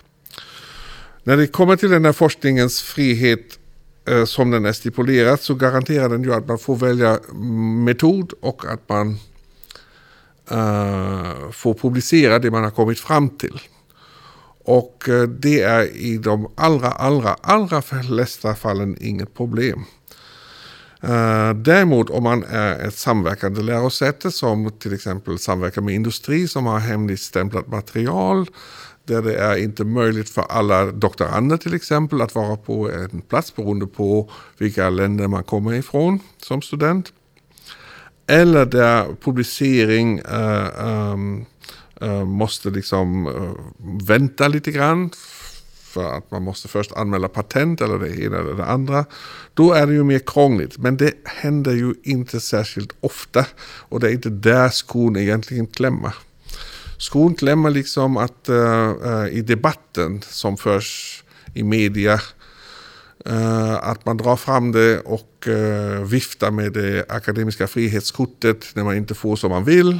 När 1.23 1.37
det 1.37 1.47
kommer 1.47 1.75
till 1.75 1.89
den 1.89 2.05
här 2.05 2.13
forskningens 2.13 2.81
frihet 2.81 3.59
eh, 4.05 4.25
som 4.25 4.51
den 4.51 4.65
är 4.65 4.73
stipulerad 4.73 5.39
så 5.39 5.55
garanterar 5.55 6.09
den 6.09 6.23
ju 6.23 6.33
att 6.33 6.47
man 6.47 6.59
får 6.59 6.75
välja 6.75 7.19
metod 7.85 8.33
och 8.41 8.65
att 8.65 8.89
man 8.89 9.19
Eh, 10.51 10.57
uh, 10.57 11.51
får 11.51 11.73
publicera 11.73 12.39
det 12.39 12.51
man 12.51 12.63
har 12.63 12.71
kommit 12.71 12.99
fram 12.99 13.29
till. 13.29 13.61
Och 14.65 15.05
uh, 15.09 15.23
det 15.23 15.61
är 15.61 15.97
i 15.97 16.17
de 16.17 16.47
allra, 16.55 16.91
allra, 16.91 17.33
allra 17.41 17.81
flesta 17.81 18.55
fallen 18.55 18.97
inget 19.01 19.33
problem. 19.33 19.85
Uh, 21.03 21.53
däremot 21.53 22.09
om 22.09 22.23
man 22.23 22.43
är 22.43 22.87
ett 22.87 22.95
samverkande 22.95 23.61
lärosäte 23.61 24.31
som 24.31 24.71
till 24.71 24.93
exempel 24.93 25.39
samverkar 25.39 25.81
med 25.81 25.95
industri 25.95 26.47
som 26.47 26.65
har 26.65 26.79
hemligstämplat 26.79 27.67
material 27.67 28.47
där 29.05 29.21
det 29.21 29.35
är 29.35 29.57
inte 29.57 29.83
möjligt 29.83 30.29
för 30.29 30.41
alla 30.41 30.85
doktorander 30.91 31.57
till 31.57 31.73
exempel 31.73 32.21
att 32.21 32.35
vara 32.35 32.55
på 32.55 32.91
en 32.91 33.21
plats 33.21 33.55
beroende 33.55 33.87
på 33.87 34.29
vilka 34.57 34.89
länder 34.89 35.27
man 35.27 35.43
kommer 35.43 35.73
ifrån 35.73 36.19
som 36.37 36.61
student. 36.61 37.13
Eller 38.27 38.65
där 38.65 39.15
publicering 39.21 40.21
uh, 40.21 40.85
um, 40.85 41.45
uh, 42.01 42.25
måste 42.25 42.69
liksom 42.69 43.27
eh, 43.27 44.05
vänta 44.07 44.47
lite 44.47 44.71
grann 44.71 45.09
för 45.83 46.17
att 46.17 46.31
man 46.31 46.43
måste 46.43 46.67
först 46.67 46.91
anmäla 46.91 47.27
patent 47.27 47.81
eller 47.81 47.99
det 47.99 48.23
ena 48.23 48.37
eller 48.37 48.53
det 48.53 48.65
andra. 48.65 49.05
Då 49.53 49.73
är 49.73 49.87
det 49.87 49.93
ju 49.93 50.03
mer 50.03 50.19
krångligt. 50.19 50.77
Men 50.77 50.97
det 50.97 51.13
händer 51.25 51.71
ju 51.71 51.93
inte 52.03 52.39
särskilt 52.39 52.91
ofta. 52.99 53.45
Och 53.63 53.99
det 53.99 54.07
är 54.07 54.11
inte 54.11 54.29
där 54.29 54.69
skon 54.69 55.15
egentligen 55.15 55.67
klämmer. 55.67 56.13
Skon 56.97 57.35
klämmer 57.35 57.69
liksom 57.69 58.17
att 58.17 58.49
uh, 58.49 59.27
i 59.31 59.41
debatten 59.41 60.21
som 60.21 60.57
förs 60.57 61.23
i 61.53 61.63
media 61.63 62.13
Uh, 62.13 62.42
Eh, 63.25 63.73
att 63.73 64.05
man 64.05 64.17
drar 64.17 64.35
fram 64.35 64.71
det 64.71 64.99
och 64.99 65.47
eh, 65.47 66.01
viftar 66.03 66.51
med 66.51 66.73
det 66.73 67.05
akademiska 67.09 67.67
frihetskortet 67.67 68.65
när 68.73 68.83
man 68.83 68.97
inte 68.97 69.15
får 69.15 69.35
som 69.35 69.49
man 69.49 69.63
vill. 69.63 69.99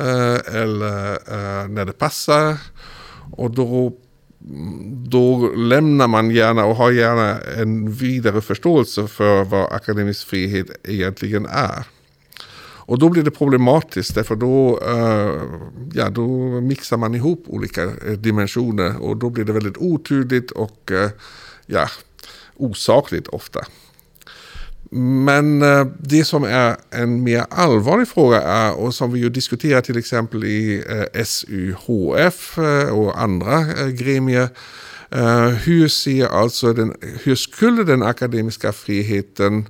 Eh, 0.00 0.54
eller 0.62 1.68
när 1.68 1.84
det 1.84 1.92
passar. 1.92 2.56
Och 3.32 3.50
då 3.50 3.92
då 5.06 5.52
lämnar 5.56 6.08
man 6.08 6.30
gärna 6.30 6.64
och 6.64 6.76
har 6.76 6.90
gärna 6.90 7.40
en 7.40 7.92
vidare 7.92 8.40
förståelse 8.40 9.06
för 9.06 9.44
vad 9.44 9.72
akademisk 9.72 10.26
frihet 10.26 10.66
egentligen 10.82 11.46
är. 11.46 11.84
Och 12.86 12.98
då 12.98 13.08
blir 13.08 13.22
det 13.22 13.30
problematiskt 13.30 14.14
därför 14.14 14.36
då, 14.36 14.80
ja, 15.92 16.10
då 16.10 16.26
mixar 16.60 16.96
man 16.96 17.14
ihop 17.14 17.44
olika 17.46 17.86
dimensioner 18.16 19.02
och 19.02 19.16
då 19.16 19.30
blir 19.30 19.44
det 19.44 19.52
väldigt 19.52 19.78
otydligt 19.78 20.50
och 20.50 20.92
ja, 21.66 21.88
osakligt 22.56 23.28
ofta. 23.28 23.66
Men 24.96 25.62
eh, 25.62 25.86
det 25.98 26.24
som 26.24 26.44
är 26.44 26.76
en 26.90 27.22
mer 27.22 27.46
allvarlig 27.50 28.08
fråga 28.08 28.42
är, 28.42 28.74
och 28.74 28.94
som 28.94 29.12
vi 29.12 29.20
ju 29.20 29.28
diskuterar 29.28 29.80
till 29.80 29.98
exempel 29.98 30.44
i 30.44 30.84
eh, 31.14 31.24
SUHF 31.24 32.58
eh, 32.58 32.88
och 32.88 33.20
andra 33.20 33.64
gremier, 33.90 34.48
hur, 35.64 35.88
ser 35.88 36.26
alltså 36.26 36.72
den, 36.72 36.94
hur 37.22 37.34
skulle 37.34 37.84
den 37.84 38.02
akademiska 38.02 38.72
friheten 38.72 39.68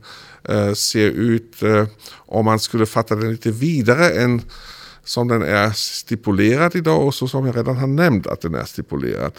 se 0.75 1.03
ut 1.03 1.63
om 2.11 2.45
man 2.45 2.61
skulle 2.61 2.87
fatta 2.87 3.17
den 3.17 3.31
lite 3.31 3.51
vidare 3.51 4.11
än 4.11 4.43
som 5.05 5.29
den 5.29 5.43
är 5.43 5.71
stipulerad 5.71 6.77
idag 6.77 7.07
och 7.07 7.15
så 7.15 7.29
som 7.29 7.47
jag 7.47 7.57
redan 7.57 7.77
har 7.77 7.87
nämnt 7.87 8.27
att 8.27 8.41
den 8.41 8.55
är 8.55 8.65
stipulerad. 8.65 9.33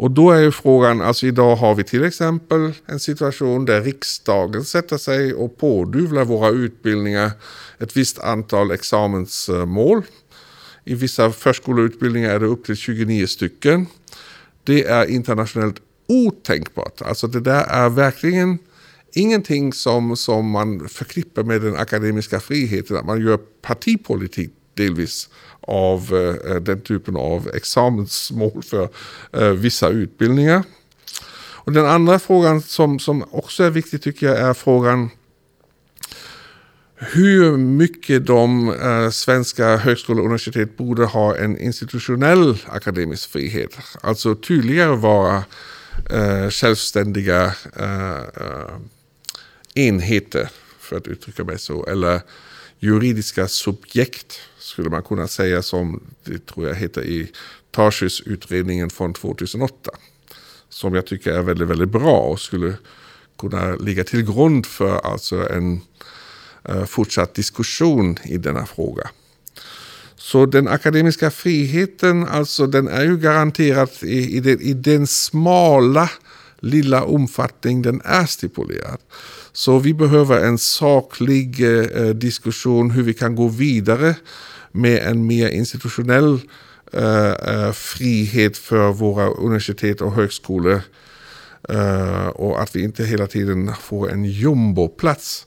Och 0.00 0.10
då 0.10 0.30
är 0.30 0.40
ju 0.40 0.52
frågan, 0.52 1.00
alltså 1.00 1.26
idag 1.26 1.56
har 1.56 1.74
vi 1.74 1.84
till 1.84 2.04
exempel 2.04 2.72
en 2.86 3.00
situation 3.00 3.64
där 3.64 3.82
riksdagen 3.82 4.64
sätter 4.64 4.96
sig 4.96 5.34
och 5.34 5.56
pådyvlar 5.58 6.24
våra 6.24 6.48
utbildningar 6.48 7.30
ett 7.78 7.96
visst 7.96 8.18
antal 8.18 8.70
examensmål. 8.70 10.02
I 10.84 10.94
vissa 10.94 11.30
förskoleutbildningar 11.30 12.30
är 12.30 12.38
det 12.38 12.46
upp 12.46 12.64
till 12.64 12.76
29 12.76 13.26
stycken. 13.26 13.86
Det 14.64 14.84
är 14.84 15.06
internationellt 15.06 15.76
otänkbart. 16.06 17.02
Alltså 17.02 17.26
det 17.26 17.40
där 17.40 17.64
är 17.64 17.88
verkligen 17.88 18.58
ingenting 19.12 19.72
som, 19.72 20.16
som 20.16 20.50
man 20.50 20.88
förknippar 20.88 21.42
med 21.42 21.60
den 21.60 21.76
akademiska 21.76 22.40
friheten, 22.40 22.96
att 22.96 23.06
man 23.06 23.20
gör 23.20 23.38
partipolitik 23.62 24.52
delvis 24.74 25.28
av 25.60 26.14
eh, 26.46 26.54
den 26.54 26.80
typen 26.80 27.16
av 27.16 27.50
examensmål 27.54 28.62
för 28.62 28.88
eh, 29.32 29.48
vissa 29.48 29.88
utbildningar. 29.88 30.62
Och 31.62 31.72
den 31.72 31.86
andra 31.86 32.18
frågan 32.18 32.62
som, 32.62 32.98
som 32.98 33.24
också 33.30 33.64
är 33.64 33.70
viktig 33.70 34.02
tycker 34.02 34.26
jag 34.26 34.38
är 34.38 34.54
frågan 34.54 35.10
hur 37.00 37.56
mycket 37.56 38.26
de 38.26 38.68
eh, 38.68 39.10
svenska 39.10 39.76
högskolor 39.76 40.20
och 40.20 40.26
universitet 40.26 40.76
borde 40.76 41.04
ha 41.04 41.36
en 41.36 41.58
institutionell 41.58 42.58
akademisk 42.66 43.30
frihet. 43.30 43.76
Alltså 44.00 44.34
tydligare 44.34 44.96
vara 44.96 45.44
eh, 46.10 46.50
självständiga 46.50 47.54
eh, 47.76 48.18
eh 48.18 48.76
enheter, 49.74 50.48
för 50.78 50.96
att 50.96 51.06
uttrycka 51.06 51.44
mig 51.44 51.58
så. 51.58 51.86
Eller 51.86 52.20
juridiska 52.78 53.48
subjekt 53.48 54.40
skulle 54.70 54.90
man 54.90 55.02
kunna 55.02 55.28
säga 55.28 55.62
som 55.62 56.02
det 56.24 56.46
tror 56.46 56.68
jag 56.68 56.74
heter 56.74 57.02
i 57.02 57.30
Tarschys 57.70 58.20
utredningen 58.20 58.90
från 58.90 59.12
2008. 59.12 59.90
Som 60.68 60.94
jag 60.94 61.06
tycker 61.06 61.32
är 61.32 61.42
väldigt, 61.42 61.68
väldigt 61.68 61.88
bra 61.88 62.20
och 62.20 62.40
skulle 62.40 62.74
kunna 63.38 63.76
ligga 63.76 64.04
till 64.04 64.22
grund 64.22 64.66
för 64.66 64.98
alltså 64.98 65.48
en 65.50 65.80
eh, 66.64 66.84
fortsatt 66.84 67.34
diskussion 67.34 68.16
i 68.24 68.38
denna 68.38 68.66
fråga. 68.66 69.10
Så 70.16 70.46
den 70.46 70.68
akademiska 70.68 71.30
friheten, 71.30 72.28
alltså 72.28 72.66
den 72.66 72.88
är 72.88 73.02
ju 73.02 73.16
garanterad 73.16 73.90
i, 74.02 74.36
i, 74.36 74.40
den, 74.40 74.60
i 74.60 74.72
den 74.72 75.06
smala 75.06 76.10
lilla 76.60 77.04
omfattning 77.04 77.82
den 77.82 78.00
är 78.04 78.26
stipulerad. 78.26 78.98
Så 79.52 79.78
vi 79.78 79.94
behöver 79.94 80.44
en 80.44 80.58
saklig 80.58 81.60
eh, 81.60 82.02
eh 82.02 82.08
diskussion 82.08 82.90
hur 82.90 83.02
vi 83.02 83.14
kan 83.14 83.36
gå 83.36 83.48
vidare 83.48 84.14
med 84.72 85.10
en 85.10 85.24
mer 85.24 85.48
institutionell 85.48 86.40
eh, 86.92 87.02
øh, 87.02 87.66
øh, 87.66 87.74
frihet 87.74 88.56
för 88.56 88.92
våra 88.92 89.30
universitet 89.30 90.00
och 90.00 90.12
högskolor. 90.12 90.80
Uh, 91.68 91.76
øh, 91.76 92.28
och 92.28 92.62
att 92.62 92.74
vi 92.74 92.82
inte 92.82 93.04
hela 93.04 93.26
tiden 93.26 93.70
får 93.80 94.08
en 94.08 94.24
jumboplats 94.24 95.46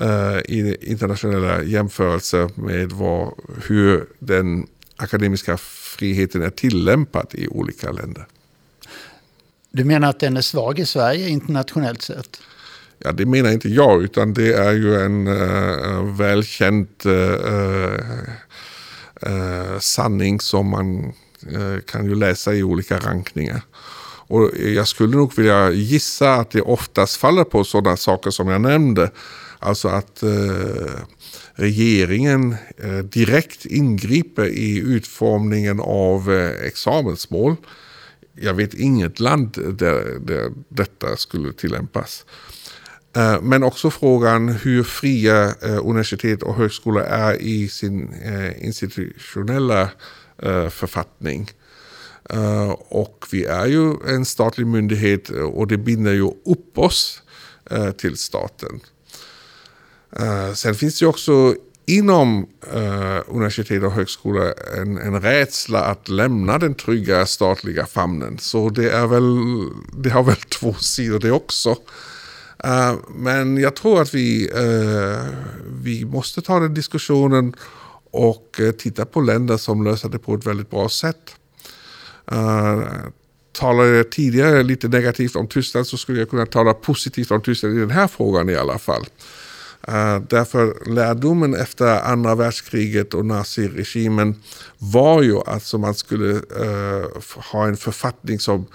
uh, 0.00 0.38
i 0.48 0.76
internationella 0.80 1.62
jämförelser 1.62 2.48
med 2.54 2.92
vad, 2.92 3.32
hur 3.68 4.06
den 4.18 4.66
akademiska 4.96 5.56
friheten 5.56 6.42
är 6.42 6.50
tillämpad 6.50 7.26
i 7.32 7.48
olika 7.48 7.92
länder. 7.92 8.26
Du 9.70 9.84
menar 9.84 10.08
att 10.08 10.20
den 10.20 10.36
är 10.36 10.40
svag 10.40 10.78
i 10.78 10.86
Sverige 10.86 11.28
internationellt 11.28 12.02
sett? 12.02 12.40
Ja, 12.98 13.12
det 13.12 13.26
menar 13.26 13.50
inte 13.50 13.68
jag, 13.68 14.02
utan 14.02 14.34
det 14.34 14.52
är 14.54 14.72
ju 14.72 15.00
en 15.00 15.26
uh, 15.26 16.16
välkänd 16.16 16.88
uh, 17.06 17.12
uh, 19.26 19.78
sanning 19.80 20.40
som 20.40 20.68
man 20.68 21.12
kan 21.86 22.04
ju 22.04 22.14
läsa 22.14 22.54
i 22.54 22.62
olika 22.62 22.98
rankningar. 22.98 23.62
Och 24.28 24.50
jag 24.58 24.88
skulle 24.88 25.16
nog 25.16 25.36
vilja 25.36 25.70
gissa 25.70 26.34
att 26.34 26.50
det 26.50 26.60
oftast 26.60 27.16
faller 27.16 27.44
på 27.44 27.64
sådana 27.64 27.96
saker 27.96 28.30
som 28.30 28.48
jag 28.48 28.60
nämnde. 28.60 29.10
Alltså 29.58 29.88
att 29.88 30.22
regeringen 31.54 32.56
direkt 33.02 33.66
ingriper 33.66 34.44
i 34.44 34.78
utformningen 34.78 35.80
av 35.80 36.30
examensmål. 36.64 37.56
Jag 38.34 38.54
vet 38.54 38.74
inget 38.74 39.20
land 39.20 39.50
där, 39.78 40.18
där 40.20 40.52
detta 40.68 41.16
skulle 41.16 41.52
tillämpas. 41.52 42.24
Eh, 43.16 43.40
men 43.42 43.62
också 43.62 43.90
frågan 43.90 44.48
hur 44.48 44.82
fria 44.82 45.54
eh, 45.62 45.86
universitet 45.86 46.42
och 46.42 46.54
högskolor 46.54 47.02
är 47.02 47.42
i 47.42 47.68
sin 47.68 48.12
eh, 48.12 48.66
institutionella 48.66 49.90
författning. 50.70 51.50
Och 52.88 53.26
vi 53.32 53.44
är 53.44 53.66
ju 53.66 53.94
en 54.06 54.24
statlig 54.24 54.66
myndighet 54.66 55.28
och 55.28 55.66
det 55.66 55.76
binder 55.76 56.12
ju 56.12 56.22
upp 56.24 56.78
oss 56.78 57.22
till 57.98 58.16
staten. 58.16 58.80
Sen 60.54 60.74
finns 60.74 60.98
det 60.98 61.06
också 61.06 61.54
inom 61.86 62.46
universitet 63.26 63.82
och 63.82 63.92
högskolor 63.92 64.54
en, 64.76 64.98
en 64.98 65.20
rädsla 65.20 65.80
att 65.80 66.08
lämna 66.08 66.58
den 66.58 66.74
trygga 66.74 67.26
statliga 67.26 67.86
famnen. 67.86 68.38
Så 68.38 68.70
det, 68.70 68.90
är 68.90 69.06
väl, 69.06 69.24
det 70.02 70.10
har 70.10 70.22
väl 70.22 70.36
två 70.60 70.74
sidor 70.74 71.18
det 71.18 71.30
också. 71.30 71.76
Uh, 72.64 72.98
men 73.08 73.56
jag 73.56 73.76
tror 73.76 74.02
att 74.02 74.14
vi, 74.14 74.50
uh, 74.50 75.26
vi 75.82 76.04
måste 76.04 76.42
ta 76.42 76.60
den 76.60 76.74
diskussionen 76.74 77.54
och 78.10 78.60
uh, 78.60 78.70
titta 78.70 79.04
på 79.04 79.20
länder 79.20 79.56
som 79.56 79.84
löser 79.84 80.08
det 80.08 80.18
på 80.18 80.34
ett 80.34 80.46
väldigt 80.46 80.70
bra 80.70 80.88
sätt. 80.88 81.34
Uh, 82.32 82.82
talade 83.52 83.96
jag 83.96 84.10
tidigare 84.12 84.62
lite 84.62 84.88
negativt 84.88 85.36
om 85.36 85.48
Tyskland 85.48 85.86
så 85.86 85.96
skulle 85.96 86.18
jag 86.18 86.30
kunna 86.30 86.46
tala 86.46 86.74
positivt 86.74 87.30
om 87.30 87.42
Tyskland 87.42 87.76
i 87.76 87.80
den 87.80 87.90
här 87.90 88.08
frågan 88.08 88.48
i 88.48 88.54
alla 88.54 88.78
fall. 88.78 89.06
Uh, 89.88 90.18
därför 90.28 90.90
lärdomen 90.94 91.54
efter 91.54 92.00
andra 92.00 92.34
världskriget 92.34 93.14
och 93.14 93.26
naziregimen 93.26 94.34
var 94.78 95.22
ju 95.22 95.38
att 95.38 95.48
alltså 95.48 95.78
man 95.78 95.94
skulle 95.94 96.32
uh, 96.32 97.06
ha 97.52 97.66
en 97.66 97.76
författning 97.76 98.40
som 98.40 98.66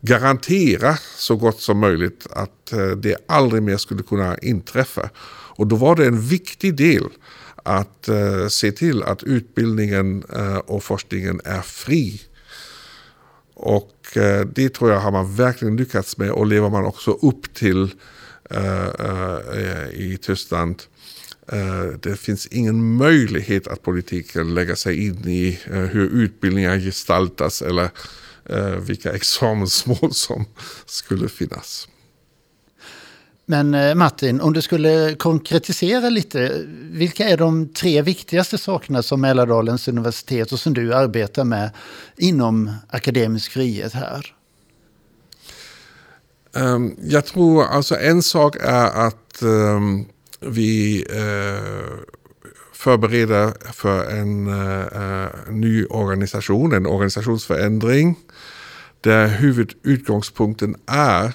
garantera 0.00 0.96
så 1.16 1.36
gott 1.36 1.60
som 1.60 1.78
möjligt 1.78 2.26
att 2.30 2.72
eh, 2.72 2.88
det 2.88 3.16
aldrig 3.28 3.62
mer 3.62 3.76
skulle 3.76 4.02
kunna 4.02 4.38
inträffa. 4.38 5.10
Och 5.30 5.66
då 5.66 5.76
var 5.76 5.96
det 5.96 6.06
en 6.06 6.20
viktig 6.20 6.76
del 6.76 7.04
att 7.62 8.08
eh, 8.08 8.48
se 8.48 8.72
till 8.72 9.02
att 9.02 9.22
utbildningen 9.22 10.24
eh, 10.36 10.56
och 10.56 10.84
forskningen 10.84 11.40
är 11.44 11.60
fri. 11.60 12.20
Och 13.54 13.94
det 14.54 14.68
tror 14.74 14.90
jag 14.90 15.00
har 15.00 15.10
man 15.10 15.36
verkligen 15.36 15.76
lyckats 15.76 16.18
med 16.18 16.30
och 16.30 16.46
lever 16.46 16.70
man 16.70 16.84
också 16.84 17.10
upp 17.10 17.54
till 17.54 17.90
i 19.92 20.18
Tyskland. 20.22 20.82
Det 22.00 22.20
finns 22.20 22.46
ingen 22.46 22.96
möjlighet 22.96 23.68
att 23.68 23.82
politiken 23.82 24.54
lägger 24.54 24.74
sig 24.74 25.06
in 25.06 25.28
i 25.28 25.58
hur 25.64 26.08
utbildningar 26.08 26.78
gestaltas 26.78 27.62
eller 27.62 27.90
vilka 28.78 29.12
examensmål 29.12 30.12
som 30.12 30.44
skulle 30.86 31.28
finnas. 31.28 31.88
Men 33.50 33.74
eh, 33.74 33.94
Martin, 33.94 34.40
om 34.40 34.52
du 34.52 34.62
skulle 34.62 35.14
konkretisera 35.14 36.08
lite, 36.08 36.64
vilka 36.90 37.28
är 37.28 37.36
de 37.36 37.68
tre 37.68 38.02
viktigaste 38.02 38.58
sakerna 38.58 39.02
som 39.02 39.20
Mälardalens 39.20 39.88
universitet 39.88 40.52
och 40.52 40.60
som 40.60 40.74
du 40.74 40.94
arbetar 40.94 41.44
med 41.44 41.70
inom 42.16 42.72
akademisk 42.88 43.52
frihet 43.52 43.92
här? 43.92 44.34
Um, 46.52 46.96
jag 47.02 47.26
tror 47.26 47.64
alltså 47.64 47.96
en 47.96 48.22
sak 48.22 48.56
är 48.60 49.06
att 49.06 49.42
um, 49.42 50.06
vi 50.40 51.04
uh, 51.10 51.98
förbereda 52.78 53.54
för 53.72 54.10
en 54.10 54.46
uh, 54.46 55.28
ny 55.50 55.84
organisation, 55.84 56.72
en 56.72 56.86
organisationsförändring. 56.86 58.16
Där 59.00 59.28
huvudutgångspunkten 59.28 60.76
är 60.86 61.32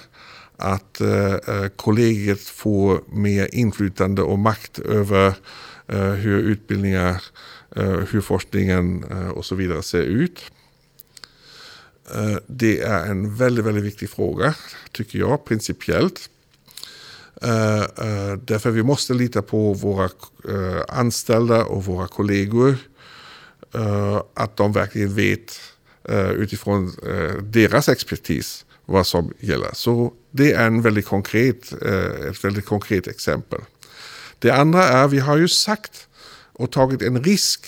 att 0.56 1.00
uh, 1.00 1.68
kollegiet 1.76 2.40
får 2.40 3.00
mer 3.08 3.54
inflytande 3.54 4.22
och 4.22 4.38
makt 4.38 4.78
över 4.78 5.34
uh, 5.92 6.12
hur 6.12 6.38
utbildningar, 6.38 7.22
hur 8.10 8.20
forskningen 8.20 9.04
och 9.34 9.44
så 9.44 9.54
vidare 9.54 9.82
ser 9.82 10.02
ut. 10.02 10.52
Det 12.46 12.80
är 12.80 13.06
en 13.06 13.34
väldigt, 13.34 13.64
väldigt 13.64 13.84
viktig 13.84 14.10
fråga, 14.10 14.54
tycker 14.92 15.18
jag, 15.18 15.44
principiellt. 15.44 16.30
Eh, 17.42 17.80
eh, 17.80 18.36
därför 18.44 18.70
vi 18.70 18.82
måste 18.82 19.14
lita 19.14 19.42
på 19.42 19.72
våra 19.72 20.04
eh, 20.48 20.82
anställda 20.88 21.64
och 21.64 21.84
våra 21.84 22.08
kollegor. 22.08 22.76
Att 24.34 24.56
de 24.56 24.72
verkligen 24.72 25.14
vet 25.14 25.60
utifrån 26.36 26.92
deras 27.42 27.88
expertis 27.88 28.64
vad 28.84 29.06
som 29.06 29.34
gäller. 29.40 29.70
Så 29.72 30.12
det 30.30 30.52
är 30.52 30.66
en 30.66 30.82
väldigt 30.82 31.06
konkret, 31.06 31.72
ett 32.30 32.44
väldigt 32.44 32.66
konkret 32.66 33.06
exempel. 33.06 33.60
Det 34.38 34.50
andra 34.50 34.84
är, 34.84 35.08
vi 35.08 35.18
har 35.18 35.36
ju 35.36 35.48
sagt 35.48 36.08
och 36.52 36.72
tagit 36.72 37.02
en 37.02 37.24
risk 37.24 37.66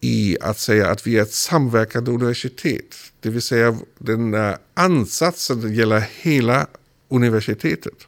i 0.00 0.36
att 0.40 0.58
säga 0.58 0.90
att 0.90 1.06
vi 1.06 1.18
är 1.18 1.22
ett 1.22 1.34
samverkande 1.34 2.10
universitet. 2.10 2.96
Det 3.20 3.30
vill 3.30 3.42
säga 3.42 3.78
den 3.98 4.54
ansatsen 4.74 5.74
gäller 5.74 6.04
hela 6.20 6.66
universitetet. 7.08 8.06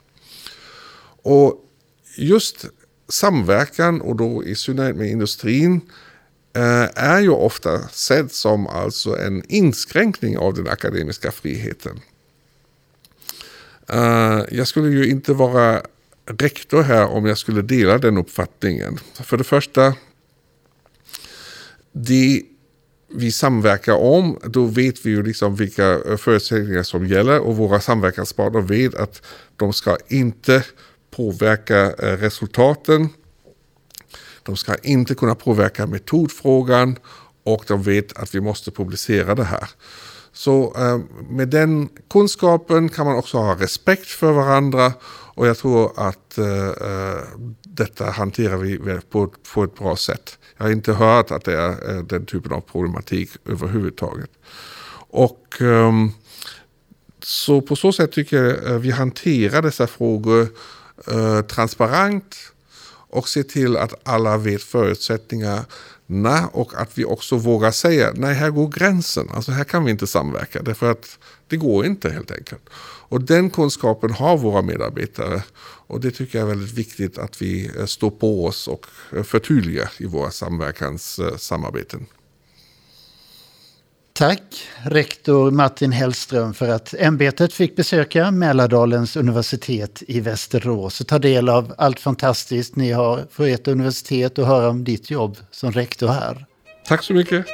Och 1.25 1.61
just 2.17 2.67
samverkan 3.09 4.01
och 4.01 4.17
då 4.17 4.45
i 4.45 4.55
synnerhet 4.55 4.97
med 4.97 5.11
industrin 5.11 5.81
eh, 6.57 6.89
är 6.95 7.21
ju 7.21 7.31
ofta 7.31 7.89
sedd 7.89 8.33
som 8.33 8.67
alltså 8.67 9.19
en 9.19 9.43
inskränkning 9.49 10.39
av 10.39 10.55
den 10.55 10.69
akademiska 10.69 11.33
friheten. 11.33 12.01
Eh, 13.89 14.41
jag 14.51 14.69
skulle 14.69 14.89
ju 14.89 15.11
inte 15.11 15.33
vara 15.33 15.83
rektor 16.27 16.83
här 16.83 17.07
om 17.07 17.27
jag 17.27 17.39
skulle 17.39 17.63
dela 17.63 17.99
den 17.99 18.19
uppfattningen. 18.19 18.99
För 19.15 19.37
det 19.37 19.45
första, 19.45 19.95
det 21.93 22.43
vi 23.09 23.33
samverkar 23.33 23.95
om, 23.95 24.39
då 24.45 24.65
vet 24.65 25.07
vi 25.07 25.11
ju 25.11 25.23
liksom 25.23 25.57
vilka 25.57 26.01
förutsättningar 26.19 26.83
som 26.83 27.07
gäller 27.07 27.41
och 27.41 27.57
våra 27.57 27.81
samverkanspartner 27.81 28.61
vet 28.61 28.95
att 28.95 29.23
de 29.57 29.73
ska 29.73 29.97
inte 30.09 30.65
påverka 31.17 31.93
eh, 31.93 32.17
resultaten. 32.17 33.09
De 34.43 34.57
ska 34.57 34.75
inte 34.75 35.15
kunna 35.15 35.35
påverka 35.35 35.87
metodfrågan 35.87 36.99
och 37.45 37.65
de 37.69 37.83
vet 37.83 38.19
att 38.19 38.35
vi 38.35 38.41
måste 38.41 38.71
publicera 38.71 39.35
det 39.35 39.45
här. 39.45 39.69
Så 40.33 40.75
eh, 40.77 40.99
med 41.29 41.49
den 41.49 41.89
kunskapen 42.11 42.89
kan 42.89 43.07
man 43.07 43.17
också 43.17 43.39
ha 43.39 43.55
respekt 43.55 44.07
för 44.07 44.33
varandra 44.33 44.93
och 45.37 45.47
jag 45.47 45.59
tror 45.59 45.93
att 45.97 46.39
eh, 46.39 47.17
detta 47.63 48.11
hanterar 48.11 48.57
vi 48.57 49.01
på, 49.11 49.65
ett 49.65 49.75
bra 49.79 49.97
sätt. 49.97 50.39
Jag 50.57 50.65
har 50.65 50.73
inte 50.73 50.93
hört 50.93 51.31
att 51.31 51.45
det 51.45 51.57
är 51.57 52.03
den 52.03 52.27
typen 52.27 52.53
av 52.53 52.61
problematik 52.61 53.31
överhuvudtaget. 53.47 54.31
Och 55.11 55.61
ehm, 55.61 56.11
så 57.23 57.61
på 57.61 57.77
så 57.77 57.93
sätt 57.93 58.13
tycker 58.13 58.37
jag 58.37 58.79
vi 58.79 58.91
hanterar 58.91 59.63
dessa 59.63 59.87
frågor 59.87 60.49
Eh, 61.07 61.41
transparent 61.41 62.37
och 63.09 63.29
ser 63.29 63.43
till 63.43 63.77
att 63.77 63.95
alla 64.03 64.37
vet 64.37 64.63
förutsättningarna 64.63 66.49
och 66.53 66.75
att 66.75 66.99
vi 66.99 67.05
också 67.05 67.37
vågar 67.37 67.71
säga 67.71 68.13
nej, 68.15 68.35
här 68.35 68.51
går 68.51 68.69
gränsen. 68.69 69.29
Alltså 69.35 69.53
här 69.53 69.65
kan 69.65 69.85
vi 69.85 69.91
inte 69.91 70.07
samverka 70.07 70.63
därför 70.63 70.91
att 70.91 71.19
det 71.49 71.57
går 71.57 71.87
inte 71.87 72.11
helt 72.11 72.31
enkelt. 72.31 72.63
Och 73.09 73.21
den 73.21 73.51
kunskapen 73.51 74.11
har 74.11 74.39
våra 74.39 74.63
medarbetare 74.63 75.43
och 75.87 76.01
det 76.01 76.11
tycker 76.11 76.39
jag 76.39 76.47
är 76.47 76.55
väldigt 76.55 76.79
viktigt 76.79 77.19
att 77.19 77.43
vi 77.43 77.71
eh, 77.79 77.87
står 77.87 78.11
på 78.11 78.47
oss 78.47 78.69
och 78.69 78.87
eh, 79.13 79.23
förtydligar 79.23 79.91
i 79.99 80.07
våra 80.07 80.31
samverkanssamarbeten. 80.31 82.07
Tack 84.19 84.69
rektor 84.83 85.51
Martin 85.51 85.93
Hellström 85.93 86.55
för 86.55 86.69
att 86.69 86.95
ämbetet 86.95 87.53
fick 87.53 87.77
besöka 87.77 88.31
Mälardalens 88.31 89.17
universitet 89.17 90.03
i 90.09 90.21
Västerås 90.21 91.01
och 91.01 91.07
ta 91.07 91.19
del 91.19 91.49
av 91.49 91.75
allt 91.79 92.01
fantastiskt 92.01 92.77
ni 92.77 92.93
har 92.93 93.27
för 93.31 93.47
ert 93.47 93.69
universitet 93.69 94.39
och 94.39 94.47
höra 94.47 94.69
om 94.69 94.85
ditt 94.85 95.11
jobb 95.11 95.37
som 95.51 95.73
rektor 95.73 96.09
här. 96.09 96.47
Tack 96.87 97.03
så 97.03 97.13
mycket. 97.13 97.47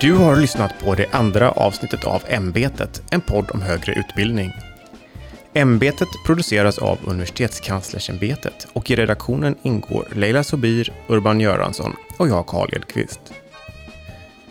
Du 0.00 0.12
har 0.12 0.36
lyssnat 0.36 0.78
på 0.84 0.94
det 0.94 1.06
andra 1.12 1.50
avsnittet 1.50 2.04
av 2.04 2.22
Ämbetet, 2.28 3.02
en 3.10 3.20
podd 3.20 3.50
om 3.50 3.62
högre 3.62 3.92
utbildning. 3.92 4.50
Ämbetet 5.54 6.08
produceras 6.26 6.78
av 6.78 6.98
Universitetskanslersämbetet 7.04 8.66
och 8.72 8.90
i 8.90 8.96
redaktionen 8.96 9.56
ingår 9.62 10.08
Leila 10.12 10.44
Sobir, 10.44 10.92
Urban 11.08 11.40
Göransson 11.40 11.96
och 12.16 12.28
jag 12.28 12.46
Karl 12.46 12.74
Edqvist. 12.74 13.20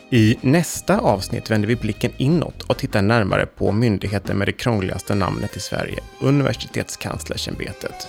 I 0.09 0.37
nästa 0.41 0.99
avsnitt 0.99 1.51
vänder 1.51 1.67
vi 1.67 1.75
blicken 1.75 2.11
inåt 2.17 2.61
och 2.61 2.77
tittar 2.77 3.01
närmare 3.01 3.45
på 3.45 3.71
myndigheten 3.71 4.37
med 4.37 4.47
det 4.47 4.51
krångligaste 4.51 5.15
namnet 5.15 5.57
i 5.57 5.59
Sverige, 5.59 5.99
Universitetskanslersämbetet. 6.21 8.07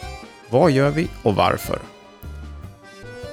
Vad 0.49 0.71
gör 0.71 0.91
vi 0.91 1.09
och 1.23 1.35
varför? 1.35 1.79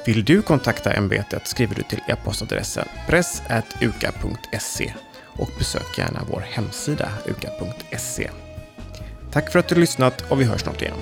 Vill 0.05 0.25
du 0.25 0.41
kontakta 0.41 0.93
ämbetet 0.93 1.47
skriver 1.47 1.75
du 1.75 1.81
till 1.81 2.01
e-postadressen 2.07 2.87
press.uka.se 3.07 4.93
och 5.25 5.49
besök 5.57 5.97
gärna 5.97 6.19
vår 6.31 6.39
hemsida 6.39 7.09
uka.se. 7.25 8.29
Tack 9.31 9.51
för 9.51 9.59
att 9.59 9.67
du 9.67 9.75
lyssnat 9.75 10.23
och 10.31 10.41
vi 10.41 10.45
hörs 10.45 10.61
snart 10.61 10.81
igen. 10.81 10.97